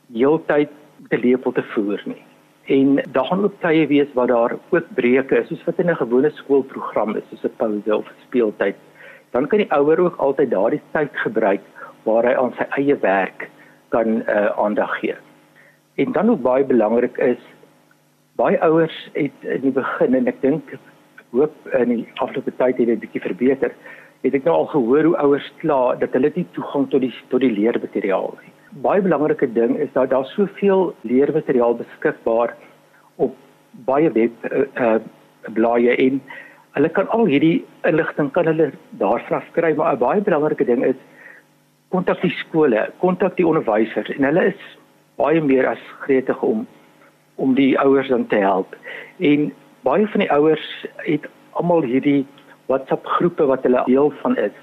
heeltyd 0.10 0.74
te 1.14 1.22
lepel 1.22 1.54
te 1.54 1.70
voer 1.76 2.02
nie 2.10 2.25
en 2.66 3.02
daar 3.12 3.26
gaan 3.26 3.44
ook 3.44 3.60
tye 3.60 3.88
wees 3.88 4.14
waar 4.14 4.28
daar 4.28 4.58
ook 4.70 4.94
breuke 4.94 5.38
is 5.38 5.48
soos 5.48 5.64
wat 5.64 5.80
in 5.80 5.90
'n 5.90 5.96
gewone 5.96 6.30
skoolprogram 6.30 7.16
is 7.16 7.24
soos 7.30 7.44
'n 7.44 7.56
pouse 7.58 7.98
of 7.98 8.12
speeltyd. 8.26 8.76
Dan 9.32 9.48
kan 9.48 9.60
die 9.60 9.72
ouer 9.72 10.00
ook 10.00 10.16
altyd 10.16 10.50
daardie 10.50 10.82
tyd 10.92 11.10
gebruik 11.14 11.62
waar 12.04 12.24
hy 12.24 12.34
aan 12.34 12.54
sy 12.58 12.66
eie 12.70 12.98
werk 12.98 13.50
kan 13.90 14.08
uh, 14.08 14.46
aandag 14.46 15.00
gee. 15.00 15.16
En 15.96 16.12
dan 16.12 16.30
ook 16.30 16.42
baie 16.42 16.64
belangrik 16.64 17.18
is 17.18 17.42
baie 18.36 18.62
ouers 18.62 19.10
het 19.14 19.32
in 19.42 19.62
die 19.62 19.72
begin 19.72 20.16
en 20.16 20.28
ek 20.28 20.42
dink 20.42 20.74
hoop 21.36 21.56
in 21.80 21.90
die 21.90 22.08
afgelope 22.14 22.52
tyd 22.58 22.78
het 22.78 22.88
dit 22.88 23.00
bietjie 23.00 23.22
verbeter 23.22 23.72
het 24.26 24.34
ek 24.34 24.44
nou 24.48 24.56
al 24.56 24.70
gehoor 24.74 25.04
hoe 25.04 25.18
ouers 25.24 25.48
kla 25.62 25.96
dat 26.02 26.16
hulle 26.18 26.32
nie 26.36 26.48
toegang 26.58 26.90
tot 26.90 27.04
die 27.06 27.14
tot 27.32 27.44
die 27.44 27.52
leermateriaal 27.52 28.34
het 28.42 28.65
baie 28.84 29.02
belangrike 29.02 29.54
ding 29.54 29.78
is 29.80 29.92
dat 29.94 30.10
daar 30.10 30.26
soveel 30.26 30.96
leermateriaal 31.02 31.76
beskikbaar 31.76 32.56
op 33.16 33.36
baie 33.72 34.12
web 34.12 34.32
uh, 34.52 34.66
uh 34.76 35.00
blaaie 35.54 35.96
en 35.96 36.22
hulle 36.76 36.90
kan 36.90 37.08
al 37.08 37.26
hierdie 37.26 37.66
inligting 37.84 38.32
kan 38.32 38.46
hulle 38.46 38.72
daarvan 38.90 39.44
kry 39.52 39.76
maar 39.76 39.94
'n 39.94 40.00
baie 40.00 40.22
belangrike 40.22 40.66
ding 40.66 40.84
is 40.84 40.98
kontak 41.96 42.22
die 42.22 42.34
skole, 42.42 42.90
kontak 43.00 43.38
die 43.38 43.48
onderwysers 43.48 44.10
en 44.16 44.28
hulle 44.28 44.50
is 44.52 44.64
baie 45.20 45.42
meer 45.42 45.68
as 45.70 45.82
gretig 46.04 46.42
om 46.44 46.66
om 47.36 47.52
die 47.56 47.74
ouers 47.80 48.08
dan 48.08 48.28
te 48.32 48.40
help. 48.40 48.76
En 49.20 49.50
baie 49.84 50.08
van 50.08 50.22
die 50.24 50.32
ouers 50.32 50.68
het 51.04 51.26
almal 51.60 51.84
hierdie 51.84 52.24
WhatsApp 52.72 53.08
groepe 53.18 53.48
wat 53.50 53.64
hulle 53.68 53.84
deel 53.86 54.14
van 54.22 54.38
is. 54.40 54.56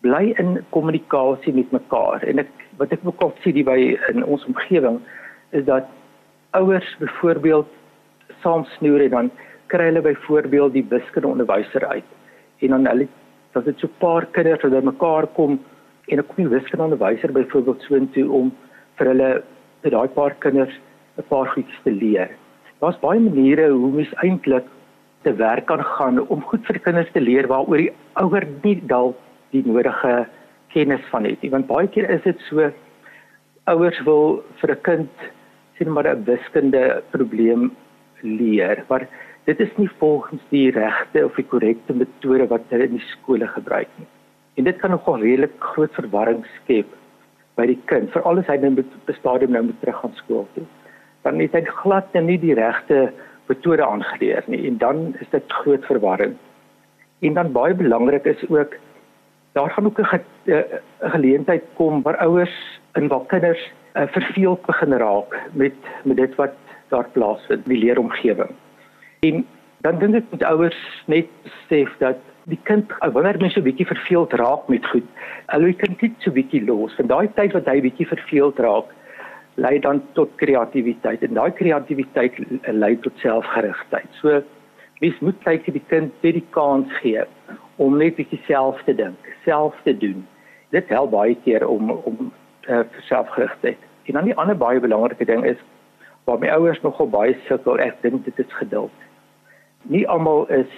Bly 0.00 0.34
in 0.38 0.64
kommunikasie 0.70 1.52
met 1.54 1.70
mekaar 1.74 2.22
en 2.22 2.38
ek 2.38 2.50
wat 2.78 2.92
ek 2.94 3.04
ook 3.04 3.22
al 3.22 3.32
sien 3.42 3.64
by 3.66 3.78
in 4.12 4.24
ons 4.24 4.44
omgewing 4.46 5.00
is 5.50 5.64
dat 5.64 5.88
ouers 6.56 6.90
byvoorbeeld 7.00 7.66
saam 8.42 8.64
snoer 8.76 9.02
en 9.08 9.10
dan 9.16 9.30
kry 9.72 9.88
hulle 9.90 10.04
byvoorbeeld 10.04 10.72
die 10.72 10.86
wiskunde 10.88 11.28
onderwyser 11.28 11.86
uit 11.86 12.14
en 12.62 12.76
dan 12.76 12.86
hulle 12.86 13.08
dat 13.52 13.64
dit 13.64 13.78
so 13.78 13.86
'n 13.86 13.98
paar 13.98 14.26
kinders 14.26 14.62
wat 14.62 14.76
bymekaar 14.78 15.26
kom 15.26 15.58
en 16.08 16.18
'n 16.18 16.26
kom 16.26 16.36
die 16.44 16.54
wiskunde 16.56 16.84
onderwyser 16.84 17.32
byvoorbeeld 17.32 17.82
so 17.82 17.94
intoe 17.94 18.30
om 18.30 18.52
vir 18.96 19.06
hulle 19.06 19.30
vir 19.82 19.90
daai 19.90 20.08
paar 20.08 20.34
kinders 20.44 20.74
'n 21.18 21.28
paar 21.28 21.46
goedjies 21.46 21.82
te 21.84 21.90
leer. 21.90 22.30
Daar's 22.80 23.00
baie 23.00 23.20
maniere 23.20 23.70
hoe 23.70 23.90
mens 23.90 24.14
eintlik 24.22 24.64
te 25.22 25.32
werk 25.34 25.66
kan 25.66 25.84
gaan 25.84 26.20
om 26.28 26.42
goed 26.42 26.66
vir 26.66 26.78
die 26.78 26.82
kinders 26.82 27.12
te 27.12 27.20
leer 27.20 27.46
waaroor 27.46 27.76
die 27.76 27.92
ouer 28.14 28.46
nie 28.62 28.80
dalk 28.86 29.16
die 29.50 29.62
nodige 29.66 30.26
kennis 30.72 31.04
van 31.10 31.24
het 31.24 31.42
nie. 31.42 31.50
Want 31.50 31.66
baie 31.66 31.88
keer 31.88 32.10
is 32.10 32.22
dit 32.22 32.40
so 32.48 32.70
ouers 33.68 34.00
wil 34.04 34.42
vir 34.60 34.70
'n 34.72 34.82
kind 34.82 35.10
sien 35.76 35.92
maar 35.92 36.06
'n 36.06 36.24
wiskunde 36.24 37.02
probleem 37.10 37.70
leer, 38.22 38.84
maar 38.88 39.08
dit 39.44 39.60
is 39.60 39.76
nie 39.76 39.90
volgens 39.98 40.42
die 40.50 40.70
regte 40.70 41.24
of 41.24 41.34
die 41.34 41.44
korrekte 41.44 41.94
metode 41.94 42.46
wat 42.46 42.62
hulle 42.68 42.84
in 42.84 42.98
die 42.98 43.10
skole 43.12 43.46
gebruik 43.46 43.88
nie. 43.96 44.06
En 44.58 44.64
dit 44.64 44.76
kan 44.76 44.90
nogal 44.90 45.20
redelik 45.20 45.54
groot 45.58 45.94
verwarring 45.94 46.44
skep 46.56 46.86
by 47.54 47.66
die 47.66 47.78
kind, 47.90 48.10
veral 48.10 48.38
as 48.38 48.46
hy 48.46 48.56
nou 48.56 48.70
met 48.70 49.06
bestadium 49.06 49.52
nou 49.52 49.62
moet 49.62 49.80
terug 49.80 50.00
gaan 50.00 50.14
skool 50.14 50.46
toe. 50.54 50.64
Dan 51.22 51.40
het 51.40 51.52
hy 51.52 51.62
glad 51.62 52.14
nie 52.14 52.38
die 52.38 52.54
regte 52.54 53.12
metode 53.48 53.86
aangeleer 53.86 54.44
nie 54.46 54.66
en 54.68 54.78
dan 54.78 55.14
is 55.20 55.30
dit 55.30 55.52
groot 55.62 55.84
verwarring. 55.84 56.36
En 57.22 57.34
dan 57.34 57.52
baie 57.52 57.74
belangrik 57.74 58.24
is 58.24 58.44
ook 58.48 58.76
daar 59.58 59.70
gaan 59.70 59.86
ook 59.86 60.00
'n 60.00 60.10
ge 60.12 60.80
geleentheid 61.00 61.64
kom 61.74 62.02
waar 62.02 62.16
ouers 62.16 62.80
en 62.92 63.08
waar 63.08 63.26
kinders 63.26 63.62
uh, 63.94 64.02
verveeld 64.06 64.66
begin 64.66 64.92
raak 64.92 65.30
met 65.52 65.74
met 66.04 66.16
dit 66.16 66.34
wat 66.34 66.54
daar 66.88 67.08
plaasvind, 67.12 67.66
die 67.66 67.78
leeromgewing. 67.78 68.50
En 69.20 69.46
dan 69.80 69.98
dink 69.98 70.14
ek 70.14 70.30
met 70.30 70.44
ouers 70.44 70.80
net 71.06 71.26
besef 71.42 71.90
dat 71.98 72.16
die 72.44 72.60
kind 72.62 72.90
uh, 72.90 73.08
wanneer 73.12 73.38
mens 73.38 73.52
so 73.52 73.62
bietjie 73.62 73.86
verveeld 73.86 74.32
raak 74.32 74.68
met 74.68 74.86
goed, 74.86 75.08
hulle 75.46 75.72
kan 75.72 75.96
dit 76.00 76.14
so 76.18 76.30
bietjie 76.30 76.64
los. 76.64 76.98
En 76.98 77.06
daai 77.06 77.28
tyd 77.34 77.52
wat 77.52 77.66
hy 77.66 77.80
bietjie 77.80 78.06
verveeld 78.06 78.58
raak, 78.58 78.94
lei 79.54 79.78
dan 79.78 80.02
tot 80.12 80.30
kreatiwiteit 80.36 81.22
en 81.22 81.34
daai 81.34 81.52
kreatiwiteit 81.52 82.34
lei 82.82 82.96
tot 82.96 83.12
selfgerigtheid. 83.18 84.10
So 84.20 84.42
mens 85.00 85.18
moet 85.20 85.44
kyk 85.44 85.64
vir 85.64 85.74
die 85.80 85.88
kind 85.88 86.22
net 86.22 86.34
die 86.34 86.48
kans 86.50 86.92
gee 87.02 87.26
om 87.78 87.96
net 87.96 88.16
bietjie 88.18 88.40
self 88.46 88.80
te 88.86 88.94
dink, 88.94 89.30
self 89.44 89.76
te 89.86 89.94
doen. 89.96 90.26
Dit 90.74 90.90
help 90.92 91.12
baie 91.14 91.36
keer 91.44 91.66
om 91.66 91.90
om 91.90 92.32
uh, 92.68 92.80
selfgerigtheid. 93.06 93.78
En 94.10 94.18
dan 94.18 94.28
die 94.28 94.36
ander 94.36 94.58
baie 94.58 94.80
belangrike 94.80 95.24
ding 95.24 95.44
is 95.46 95.60
waar 96.26 96.40
my 96.42 96.50
ouers 96.52 96.80
nogal 96.82 97.08
baie 97.08 97.36
sukkel, 97.46 97.80
ek 97.80 98.02
dink 98.02 98.24
dit 98.26 98.42
is 98.42 98.58
geduld. 98.60 99.06
Nie 99.88 100.04
almal 100.08 100.46
is 100.52 100.72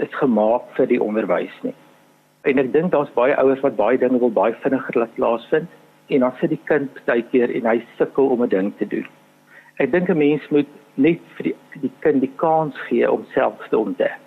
is 0.00 0.14
gemaak 0.16 0.70
vir 0.78 0.88
die 0.88 1.00
onderwys 1.04 1.54
nie. 1.62 1.74
En 2.48 2.58
ek 2.58 2.72
dink 2.72 2.94
daar's 2.94 3.12
baie 3.14 3.36
ouers 3.36 3.60
wat 3.60 3.76
baie 3.76 4.00
dinge 4.00 4.18
wil 4.18 4.32
baie 4.32 4.56
vinniger 4.64 5.02
laat 5.02 5.14
plaasvind 5.18 5.68
en 6.08 6.24
dan 6.24 6.32
sit 6.40 6.54
die 6.56 6.62
kind 6.70 6.96
baie 7.06 7.22
keer 7.30 7.52
en 7.52 7.68
hy 7.68 7.76
sukkel 7.98 8.32
om 8.32 8.42
'n 8.42 8.48
ding 8.48 8.72
te 8.80 8.88
doen. 8.88 9.06
Ek 9.78 9.92
dink 9.92 10.08
'n 10.08 10.18
mens 10.18 10.48
moet 10.50 10.68
net 10.94 11.20
vir 11.36 11.44
die, 11.44 11.56
vir 11.70 11.80
die 11.82 11.92
kind 12.00 12.20
die 12.20 12.34
kans 12.36 12.76
gee 12.88 13.10
om 13.10 13.26
self 13.34 13.68
te 13.68 13.78
ontdek 13.78 14.21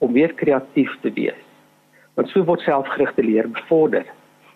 om 0.00 0.12
weer 0.16 0.32
kreatief 0.34 0.92
te 1.04 1.12
wees 1.12 1.46
Want 2.20 2.28
so 2.34 2.42
word 2.44 2.60
selfgerigte 2.66 3.22
leer 3.24 3.46
bevorder 3.48 4.04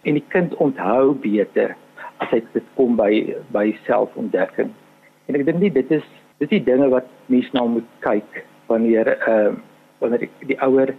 en 0.04 0.18
die 0.18 0.24
kind 0.34 0.52
onthou 0.60 1.14
beter 1.22 1.76
as 2.20 2.28
hy 2.34 2.42
dit 2.52 2.66
kom 2.76 2.98
by 2.98 3.12
by 3.54 3.70
selfontdekking. 3.86 4.72
En 5.28 5.38
ek 5.38 5.46
dink 5.48 5.62
nie 5.62 5.70
dit 5.72 5.94
is 5.96 6.04
dis 6.42 6.50
die 6.50 6.62
dinge 6.66 6.90
wat 6.92 7.08
mense 7.32 7.54
nou 7.56 7.64
moet 7.78 7.88
kyk 8.04 8.42
wanneer 8.68 9.14
ehm 9.14 9.56
uh, 9.56 9.62
wanneer 10.02 10.26
die, 10.26 10.50
die 10.50 10.58
ouer 10.66 10.90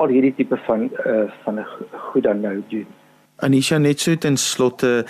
al 0.00 0.10
hierdie 0.10 0.32
tipe 0.34 0.58
van 0.66 0.88
uh, 1.04 1.28
van 1.44 1.60
'n 1.62 1.66
goed 2.10 2.24
dan 2.26 2.40
nou 2.42 2.56
doen. 2.72 2.88
Anisha 3.46 3.78
net 3.78 4.00
so 4.00 4.16
ten 4.16 4.36
slotte 4.36 5.04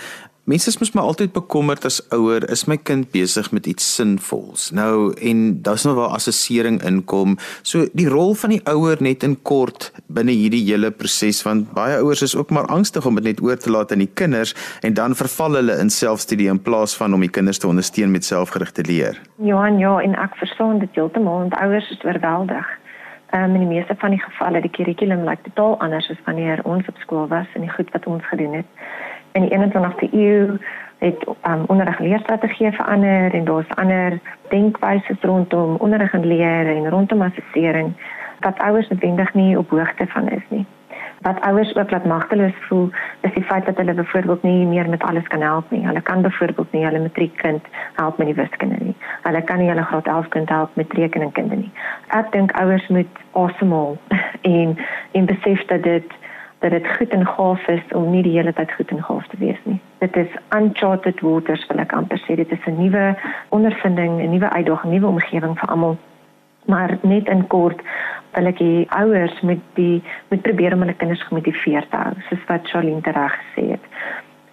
Mense 0.45 0.69
is 0.69 0.75
mos 0.77 0.91
maar 0.93 1.07
altyd 1.09 1.31
bekommerd 1.33 1.87
as 1.89 1.95
ouer, 2.13 2.43
is 2.53 2.67
my 2.69 2.75
kind 2.77 3.07
besig 3.09 3.47
met 3.49 3.65
iets 3.65 3.85
sinvols. 3.95 4.67
Nou 4.77 5.09
en 5.17 5.39
daar's 5.65 5.87
nou 5.87 5.95
waar 5.97 6.11
assessering 6.13 6.75
inkom. 6.85 7.33
So 7.65 7.87
die 7.97 8.05
rol 8.05 8.35
van 8.37 8.53
die 8.53 8.59
ouer 8.69 9.01
net 9.01 9.25
in 9.25 9.33
kort 9.41 9.87
binne 10.05 10.35
hierdie 10.37 10.61
hele 10.67 10.91
proses 10.93 11.41
want 11.47 11.71
baie 11.73 11.97
ouers 11.97 12.21
is 12.27 12.35
ook 12.37 12.53
maar 12.53 12.69
angstig 12.69 13.07
om 13.09 13.17
dit 13.17 13.25
net 13.31 13.41
oor 13.41 13.57
te 13.57 13.73
laat 13.73 13.95
aan 13.95 14.03
die 14.05 14.11
kinders 14.21 14.53
en 14.85 14.93
dan 14.93 15.17
verval 15.17 15.57
hulle 15.57 15.79
in 15.81 15.89
selfstudie 15.89 16.51
in 16.53 16.61
plaas 16.61 16.93
van 16.93 17.17
om 17.17 17.25
die 17.25 17.33
kinders 17.39 17.57
te 17.57 17.71
ondersteun 17.71 18.13
met 18.13 18.29
selfgerigte 18.29 18.85
leer. 18.85 19.17
Ja, 19.41 19.65
ja, 19.65 19.97
en 19.97 20.13
ek 20.13 20.37
verstaan 20.37 20.77
dit 20.85 20.93
heeltemal 20.93 21.47
want 21.47 21.57
ouers 21.57 21.89
is 21.89 22.05
oorweldig. 22.05 22.69
Um, 23.33 23.57
in 23.57 23.65
die 23.65 23.73
meeste 23.73 23.97
van 23.97 24.13
die 24.13 24.21
gevalle 24.21 24.61
die 24.61 24.69
kurrikulum 24.77 25.25
lyk 25.25 25.41
totaal 25.49 25.73
anders 25.81 26.13
as 26.13 26.21
wanneer 26.29 26.61
ons 26.69 26.85
op 26.85 27.01
skool 27.01 27.25
was 27.33 27.49
en 27.57 27.65
die 27.65 27.73
goed 27.73 27.89
wat 27.97 28.05
ons 28.05 28.29
gedoen 28.29 28.61
het 28.61 28.85
in 29.35 29.47
die 29.47 29.57
21ste 29.57 30.07
eeu 30.11 30.57
het 31.03 31.25
um, 31.27 31.63
onderrig 31.67 31.99
leerstrategieë 31.99 32.71
verander 32.71 33.33
en 33.33 33.45
daar's 33.45 33.75
ander 33.75 34.19
denkwyses 34.49 35.21
rondom 35.21 35.75
onderrig 35.75 36.13
en 36.13 36.25
leer 36.25 36.69
en 36.75 36.89
rondom 36.89 37.21
assessering 37.21 37.91
wat 38.39 38.59
ouers 38.59 38.87
noodwendig 38.87 39.33
nie 39.33 39.57
op 39.57 39.69
hoogte 39.69 40.07
van 40.07 40.29
is 40.29 40.43
nie. 40.47 40.65
Wat 41.21 41.41
ouers 41.41 41.75
ook 41.75 41.91
laat 41.91 42.05
magteloos 42.05 42.57
voel, 42.67 42.89
is 43.21 43.33
die 43.33 43.43
feit 43.43 43.65
dat 43.65 43.77
hulle 43.77 43.93
byvoorbeeld 43.93 44.43
nie 44.43 44.65
meer 44.65 44.89
met 44.89 45.03
alles 45.03 45.27
kan 45.27 45.41
help 45.41 45.71
nie. 45.71 45.85
Hulle 45.85 46.01
kan 46.01 46.21
byvoorbeeld 46.21 46.71
nie 46.71 46.83
hulle 46.85 46.99
matriekkind 46.99 47.65
help 47.93 48.17
met 48.17 48.27
die 48.27 48.35
wiskunde 48.35 48.75
nie. 48.79 48.95
Hulle 49.21 49.41
kan 49.41 49.57
nie 49.57 49.69
hulle 49.69 49.83
graad 49.83 50.07
11 50.07 50.27
kind 50.27 50.49
help 50.49 50.75
met 50.75 50.93
rekeningkunde 50.93 51.55
nie. 51.55 51.71
Ek 52.07 52.31
dink 52.31 52.51
ouers 52.51 52.87
moet 52.87 53.23
asemhaal 53.31 53.97
en 54.57 54.77
en 55.11 55.25
besef 55.25 55.65
dat 55.65 55.83
dit 55.83 56.13
dat 56.59 56.71
dit 56.71 56.87
goed 56.97 57.09
en 57.09 57.25
gaaf 57.27 57.67
is 57.67 57.81
om 57.93 58.09
nie 58.11 58.23
die 58.23 58.37
hele 58.37 58.53
tyd 58.53 58.71
goed 58.71 58.91
en 58.91 59.03
gaaf 59.03 59.27
te 59.27 59.37
wees 59.37 59.59
nie. 59.63 59.79
Dit 59.97 60.15
is 60.15 60.31
uncharted 60.57 61.21
waters 61.21 61.67
wil 61.67 61.79
ek 61.83 61.93
amper 61.93 62.21
sê. 62.23 62.35
Dit 62.35 62.51
is 62.51 62.65
'n 62.65 62.81
nuwe 62.81 63.15
ondervinding, 63.49 64.21
'n 64.21 64.29
nuwe 64.29 64.49
uitdaging, 64.49 64.91
'n 64.91 64.95
nuwe 64.95 65.07
omgewing 65.07 65.59
vir 65.59 65.69
almal. 65.69 65.97
Maar 66.65 66.97
net 67.01 67.27
in 67.27 67.47
kort 67.47 67.81
wil 68.33 68.45
ek 68.45 68.57
die 68.57 68.87
ouers 68.89 69.41
met 69.41 69.59
die 69.73 70.03
met 70.27 70.41
probeer 70.41 70.73
om 70.73 70.79
hulle 70.79 70.93
kinders 70.93 71.23
gemotiveer 71.23 71.87
te 71.89 71.97
hou, 71.97 72.13
soos 72.29 72.45
wat 72.47 72.67
Charlene 72.67 73.01
reg 73.03 73.35
gesê 73.41 73.69
het. 73.71 73.85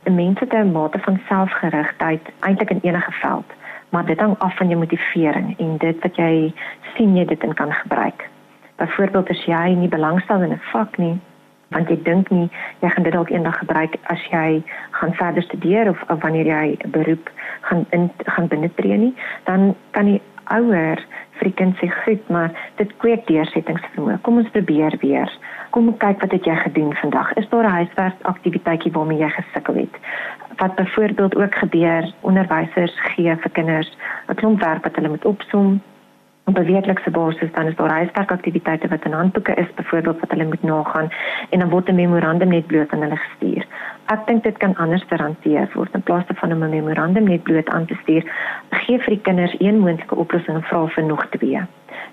'n 0.05 0.15
Mens 0.15 0.41
het 0.41 0.53
'n 0.53 0.73
mate 0.73 0.99
van 0.99 1.21
selfgerigtheid 1.29 2.23
eintlik 2.41 2.71
in 2.71 2.81
enige 2.83 3.13
veld, 3.13 3.49
maar 3.89 4.05
dit 4.05 4.21
hang 4.21 4.39
af 4.39 4.57
van 4.57 4.69
jou 4.69 4.79
motivering 4.79 5.59
en 5.59 5.77
dit 5.77 6.03
wat 6.03 6.17
jy 6.17 6.55
sien 6.95 7.17
jy 7.17 7.25
dit 7.25 7.43
in 7.43 7.55
kan 7.55 7.73
gebruik. 7.73 8.29
Byvoorbeeld 8.77 9.31
as 9.31 9.45
jy 9.45 9.75
nie 9.75 9.89
belangstel 9.89 10.43
in 10.43 10.53
'n 10.53 10.61
vak 10.73 10.99
nie, 10.99 11.21
want 11.73 11.89
jy 11.89 11.99
dink 12.03 12.31
nie 12.31 12.51
jy 12.81 12.89
gaan 12.89 13.07
dit 13.07 13.13
dalk 13.13 13.31
eendag 13.31 13.59
gebruik 13.59 13.97
as 14.15 14.23
jy 14.31 14.63
gaan 14.99 15.15
verder 15.15 15.43
studeer 15.43 15.89
of, 15.89 16.03
of 16.09 16.21
wanneer 16.23 16.47
jy 16.47 16.77
'n 16.85 16.91
beroep 16.91 17.31
gaan 17.61 17.87
in 17.91 18.11
gaan 18.25 18.49
binnetree 18.49 18.97
nie. 18.97 19.15
Dan 19.45 19.75
kan 19.91 20.05
die 20.05 20.21
ouer 20.51 21.01
vir 21.39 21.49
die 21.49 21.57
kind 21.59 21.77
sê 21.81 21.89
goed 22.05 22.29
maar 22.29 22.51
dit 22.77 22.91
kweek 23.03 23.27
deursettingsvermoë. 23.27 24.21
Kom 24.23 24.39
ons 24.39 24.51
probeer 24.51 24.97
weer. 25.01 25.31
Kom 25.71 25.89
kyk 25.99 26.21
wat 26.21 26.33
het 26.33 26.45
jy 26.45 26.57
gedoen 26.57 26.95
vandag. 26.95 27.33
Is 27.37 27.49
daar 27.49 27.65
'n 27.65 27.79
huiswerk 27.79 28.19
aktiwiteitjie 28.23 28.93
waarmee 28.93 29.19
jy 29.19 29.31
gesukkel 29.31 29.75
het? 29.75 29.95
Wat 30.57 30.75
byvoorbeeld 30.75 31.37
ook 31.37 31.55
gebeur 31.55 32.13
onderwysers 32.21 32.95
gee 33.15 33.37
vir 33.37 33.51
kinders 33.51 33.97
'n 34.29 34.35
klomp 34.35 34.61
werk 34.61 34.85
wat 34.85 34.97
hulle 34.97 35.09
moet 35.09 35.25
opsom 35.25 35.81
op 36.45 36.59
'n 36.59 36.65
weeklikse 36.65 37.11
basis 37.11 37.53
dan 37.53 37.67
is 37.67 37.77
daar 37.77 37.91
huiswerkaktiwiteite 37.91 38.89
wat 38.89 39.05
in 39.05 39.13
handboeke 39.13 39.55
is 39.55 39.75
byvoorbeeld 39.75 40.21
wat 40.21 40.31
hulle 40.31 40.45
moet 40.45 40.63
nagaan 40.63 41.09
en 41.51 41.59
dan 41.59 41.69
word 41.69 41.89
'n 41.89 41.95
memorandum 41.95 42.49
net 42.49 42.67
bloot 42.67 42.91
aan 42.91 43.03
hulle 43.03 43.17
gestuur. 43.17 43.67
Ek 44.07 44.27
dink 44.27 44.43
dit 44.43 44.57
kan 44.57 44.77
anders 44.77 45.05
verhanteer 45.09 45.69
word 45.75 45.95
in 45.95 46.03
plaas 46.03 46.25
van 46.27 46.53
om 46.53 46.63
'n 46.63 46.69
memorandum 46.69 47.25
net 47.25 47.43
bloot 47.43 47.69
aan 47.69 47.87
te 47.87 47.95
stuur. 48.03 48.25
Gee 48.71 48.99
vir 48.99 49.15
die 49.15 49.21
kinders 49.21 49.55
een 49.59 49.79
moontlike 49.79 50.15
oplossing 50.15 50.57
en 50.57 50.63
vra 50.63 50.87
vir 50.87 51.05
nog 51.05 51.27
twee. 51.27 51.61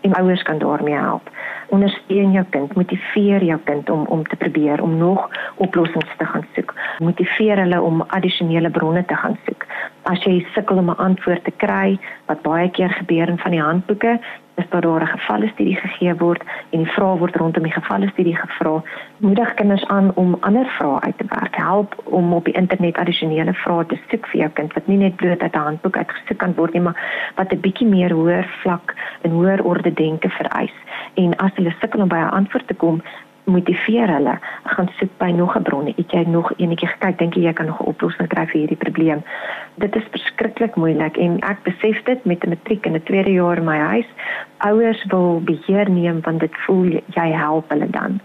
En 0.02 0.14
ouers 0.14 0.44
kan 0.44 0.58
daarmee 0.58 0.96
help. 0.96 1.30
Ondersteun 1.70 2.32
jou 2.32 2.46
kind, 2.50 2.76
motiveer 2.76 3.44
jou 3.44 3.60
kind 3.64 3.90
om 3.90 4.06
om 4.06 4.24
te 4.28 4.36
probeer 4.36 4.82
om 4.82 4.98
nog 4.98 5.30
oplossings 5.56 6.18
te 6.18 6.26
gaan 6.26 6.46
soek. 6.56 6.74
Motiveer 7.00 7.58
hulle 7.58 7.82
om 7.82 8.02
addisionele 8.02 8.70
bronne 8.70 9.06
te 9.06 9.16
gaan 9.16 9.38
soek 9.46 9.66
as 10.10 10.24
jy 10.26 10.40
sukkel 10.54 10.78
om 10.82 10.90
'n 10.90 11.02
antwoord 11.08 11.44
te 11.44 11.52
kry 11.52 11.98
wat 12.26 12.42
baie 12.42 12.70
keer 12.70 12.90
gebeur 12.90 13.30
in 13.30 13.38
van 13.38 13.52
die 13.52 13.62
handboeke 13.62 14.20
is 14.60 14.70
daar 14.70 14.82
daar 14.82 15.02
'n 15.02 15.18
gevalle 15.18 15.48
studie 15.48 15.76
gegee 15.76 16.16
word 16.16 16.44
en 16.70 16.84
die 16.84 16.92
vrae 16.96 17.18
word 17.18 17.36
rondom 17.36 17.64
die 17.64 17.78
gevalle 17.80 18.10
studie 18.10 18.36
gevra 18.36 18.84
moedig 19.18 19.54
kinders 19.54 19.86
aan 19.88 20.12
om 20.16 20.38
ander 20.40 20.66
vrae 20.78 21.00
uit 21.00 21.18
te 21.18 21.26
werk 21.30 21.56
help 21.56 21.96
om 22.04 22.34
op 22.34 22.46
die 22.46 22.54
internet 22.54 22.98
addisionele 22.98 23.54
vrae 23.54 23.86
te 23.86 23.98
soek 24.10 24.28
vir 24.28 24.40
jou 24.42 24.50
kind 24.50 24.74
wat 24.74 24.88
nie 24.88 24.98
net 24.98 25.16
bloot 25.16 25.42
uit 25.42 25.56
'n 25.56 25.68
handboek 25.68 25.98
uitgesoek 25.98 26.38
kan 26.38 26.56
word 26.56 26.74
nie 26.74 26.82
maar 26.82 27.32
wat 27.36 27.52
'n 27.52 27.60
bietjie 27.60 27.88
meer 27.88 28.12
hoër 28.12 28.48
vlak 28.62 28.96
en 29.22 29.32
hoër 29.32 29.64
orde 29.64 29.94
denke 29.94 30.30
vereis. 30.30 30.76
En 31.14 31.36
as 31.36 31.52
hulle 31.56 31.74
sukkel 31.80 32.02
om 32.02 32.08
by 32.08 32.16
'n 32.16 32.36
antwoord 32.40 32.68
te 32.68 32.74
kom 32.74 33.02
motiveer 33.52 34.12
hulle 34.14 34.36
gaan 34.64 34.90
soek 35.00 35.12
by 35.18 35.32
nog 35.36 35.56
'n 35.58 35.62
bron. 35.62 35.86
Het 35.86 36.12
jy 36.12 36.24
nog 36.28 36.54
enetjie 36.58 36.88
gekyk? 36.88 37.18
Dink 37.18 37.34
jy 37.34 37.42
jy 37.42 37.54
kan 37.54 37.66
nog 37.66 37.82
'n 37.82 37.90
oplossing 37.94 38.28
kry 38.28 38.46
vir 38.46 38.60
hierdie 38.60 38.84
probleem? 38.86 39.24
Dit 39.76 39.96
is 39.96 40.08
verskriklik 40.12 40.76
moeilik 40.76 41.18
en 41.18 41.40
ek 41.40 41.64
besef 41.64 42.04
dit 42.04 42.26
met 42.26 42.44
'n 42.44 42.50
matriek 42.50 42.86
in 42.86 42.96
'n 42.96 43.04
tweede 43.04 43.32
jaar 43.32 43.58
in 43.58 43.66
my 43.66 43.78
huis. 43.78 44.08
Ouers 44.58 45.06
wil 45.06 45.42
beheer 45.42 45.90
neem 45.90 46.22
want 46.22 46.40
dit 46.40 46.56
voel 46.66 47.02
jy 47.08 47.32
help 47.32 47.70
hulle 47.70 47.90
dan. 47.90 48.20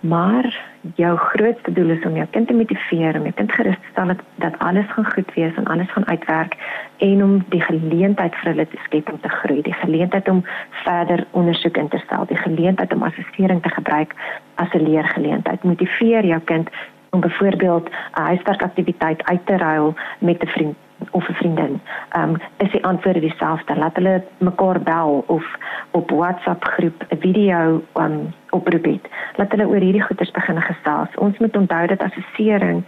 Maar 0.00 0.75
jou 0.94 1.16
grootste 1.16 1.72
doel 1.72 1.90
is 1.90 2.04
om 2.04 2.16
jou 2.16 2.26
kind 2.30 2.46
te 2.46 2.54
motiveer, 2.54 3.16
om 3.16 3.22
jou 3.22 3.32
kind 3.32 3.52
gerus 3.52 3.74
te 3.74 3.90
stel 3.90 4.06
dat, 4.06 4.22
dat 4.34 4.58
alles 4.58 4.86
gaan 4.94 5.12
goed 5.12 5.34
wees 5.34 5.54
en 5.54 5.64
alles 5.64 5.92
gaan 5.92 6.06
uitwerk 6.06 6.56
en 6.96 7.22
om 7.22 7.44
die 7.48 7.60
geleentheid 7.60 8.34
vir 8.34 8.50
hulle 8.52 8.66
te 8.68 8.80
skep 8.84 9.12
om 9.12 9.20
te 9.20 9.28
groei, 9.28 9.62
die 9.62 9.76
geleentheid 9.82 10.28
om 10.28 10.44
verder 10.84 11.26
ondersoek 11.30 11.76
in 11.76 11.88
te 11.88 11.98
stel, 11.98 12.26
die 12.26 12.36
geleentheid 12.36 12.92
om 12.92 13.02
assessering 13.02 13.62
te 13.62 13.68
gebruik 13.68 14.14
as 14.54 14.72
'n 14.72 14.88
leergeleentheid. 14.88 15.62
Motiveer 15.62 16.24
jou 16.24 16.40
kind 16.40 16.70
om 17.10 17.20
byvoorbeeld 17.20 17.88
'n 17.88 18.20
huiswerkaktiwiteit 18.20 19.24
uit 19.24 19.46
te 19.46 19.56
ruil 19.56 19.94
met 20.18 20.42
'n 20.42 20.46
vriend 20.46 20.76
of 21.10 21.28
'n 21.28 21.32
vriendin. 21.32 21.80
Ehm 22.10 22.30
um, 22.30 22.36
is 22.56 22.70
die 22.70 22.84
antwoorde 22.84 23.20
dieselfde. 23.20 23.76
Laat 23.76 23.96
hulle 23.96 24.24
mekaar 24.38 24.80
bel 24.80 25.24
of 25.26 25.44
op 25.90 26.10
WhatsApp 26.10 26.64
groep 26.64 27.04
'n 27.08 27.16
video 27.20 27.82
um 27.94 28.32
oproep 28.56 28.84
het. 28.88 29.08
Laat 29.40 29.52
hulle 29.54 29.68
oor 29.70 29.84
hierdie 29.84 30.04
goeters 30.08 30.32
begin 30.36 30.60
gesels. 30.62 31.18
Ons 31.26 31.38
moet 31.38 31.56
onthou 31.56 31.86
dat 31.92 32.04
assessering 32.08 32.84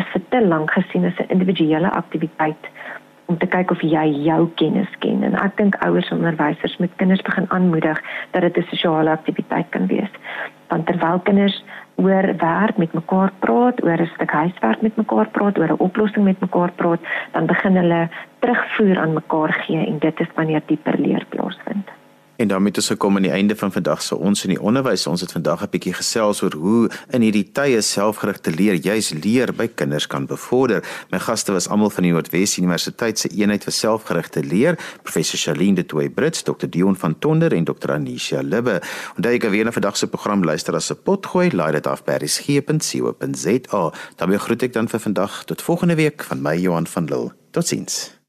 is 0.00 0.08
vir 0.14 0.22
te 0.34 0.40
lank 0.46 0.74
gesien 0.78 1.04
as 1.08 1.18
'n 1.18 1.32
individuele 1.36 1.90
aktiwiteit 1.90 2.70
om 3.32 3.38
te 3.38 3.46
kyk 3.46 3.70
of 3.70 3.82
jy 3.86 4.04
jou 4.26 4.40
kennis 4.60 4.90
ken 5.04 5.22
en 5.26 5.36
ek 5.40 5.56
dink 5.56 5.78
ouers 5.86 6.08
en 6.10 6.20
onderwysers 6.20 6.76
moet 6.82 6.96
kinders 7.00 7.22
begin 7.28 7.46
aanmoedig 7.56 8.00
dat 8.34 8.42
dit 8.42 8.58
'n 8.58 8.68
sosiale 8.72 9.10
aktiwiteit 9.10 9.68
kan 9.70 9.86
wees. 9.86 10.12
Want 10.68 10.86
terwyl 10.86 11.20
kinders 11.28 11.64
oor 11.96 12.26
werk 12.36 12.76
met 12.76 12.92
mekaar 12.92 13.32
praat, 13.38 13.82
oor 13.84 14.00
'n 14.00 14.10
stuk 14.14 14.30
huiswerk 14.30 14.82
met 14.82 14.96
mekaar 14.96 15.28
praat, 15.28 15.58
oor 15.58 15.72
'n 15.72 15.84
oplossing 15.88 16.24
met 16.24 16.40
mekaar 16.40 16.72
praat, 16.72 17.00
dan 17.32 17.46
begin 17.46 17.76
hulle 17.76 18.08
terugvoer 18.38 18.98
aan 18.98 19.12
mekaar 19.12 19.52
gee 19.52 19.86
en 19.86 19.98
dit 19.98 20.20
is 20.20 20.34
wanneer 20.34 20.62
dieper 20.66 20.98
leer 20.98 21.24
plaasvind. 21.28 22.01
En 22.42 22.48
daarmee 22.48 22.68
het 22.68 22.76
ons 22.76 22.86
gekom 22.86 23.16
aan 23.16 23.22
die 23.22 23.30
einde 23.30 23.56
van 23.56 23.72
vandag 23.72 24.02
se 24.02 24.16
ons 24.16 24.42
in 24.44 24.50
die 24.50 24.60
onderwys. 24.60 25.06
Ons 25.06 25.20
het 25.20 25.32
vandag 25.32 25.62
'n 25.62 25.70
bietjie 25.70 25.92
gesels 25.94 26.42
oor 26.42 26.54
hoe 26.54 26.90
in 27.10 27.20
hierdie 27.20 27.52
tye 27.52 27.80
selfgerigte 27.80 28.50
leer 28.50 28.74
juis 28.74 29.10
leer 29.10 29.54
by 29.54 29.68
kinders 29.74 30.06
kan 30.06 30.26
bevorder. 30.26 30.82
My 31.10 31.18
gaste 31.18 31.52
was 31.52 31.68
almal 31.68 31.90
van 31.90 32.02
die 32.02 32.12
Noordwes 32.12 32.58
Universiteit 32.58 33.18
se 33.18 33.28
eenheid 33.28 33.64
vir 33.64 33.72
selfgerigte 33.72 34.44
leer, 34.44 34.78
professor 35.02 35.38
Charlene 35.38 35.74
de 35.74 35.86
Toey 35.86 36.08
Brits, 36.08 36.42
Dr 36.42 36.66
Dion 36.68 36.96
van 36.96 37.18
Tonder 37.18 37.52
en 37.52 37.64
Dr 37.64 37.92
Anisha 37.92 38.40
Libbe. 38.42 38.82
En 39.16 39.22
daai 39.22 39.40
geweene 39.40 39.72
vandag 39.72 39.96
se 39.96 40.06
program 40.06 40.44
luister 40.44 40.74
as 40.74 40.90
'n 40.90 40.96
potgooi, 41.02 41.50
laai 41.50 41.72
dit 41.72 41.86
af 41.86 42.04
by 42.04 42.12
resgep.co.za. 42.12 43.92
Dan 44.16 44.38
groet 44.38 44.62
ek 44.62 44.72
dan 44.72 44.88
vir 44.88 45.00
vandag 45.00 45.44
tot 45.44 45.62
volgende 45.62 45.94
week 45.94 46.24
van 46.24 46.42
my 46.42 46.56
Johan 46.56 46.86
van 46.86 47.04
Lille. 47.04 47.32
Totsiens. 47.50 48.21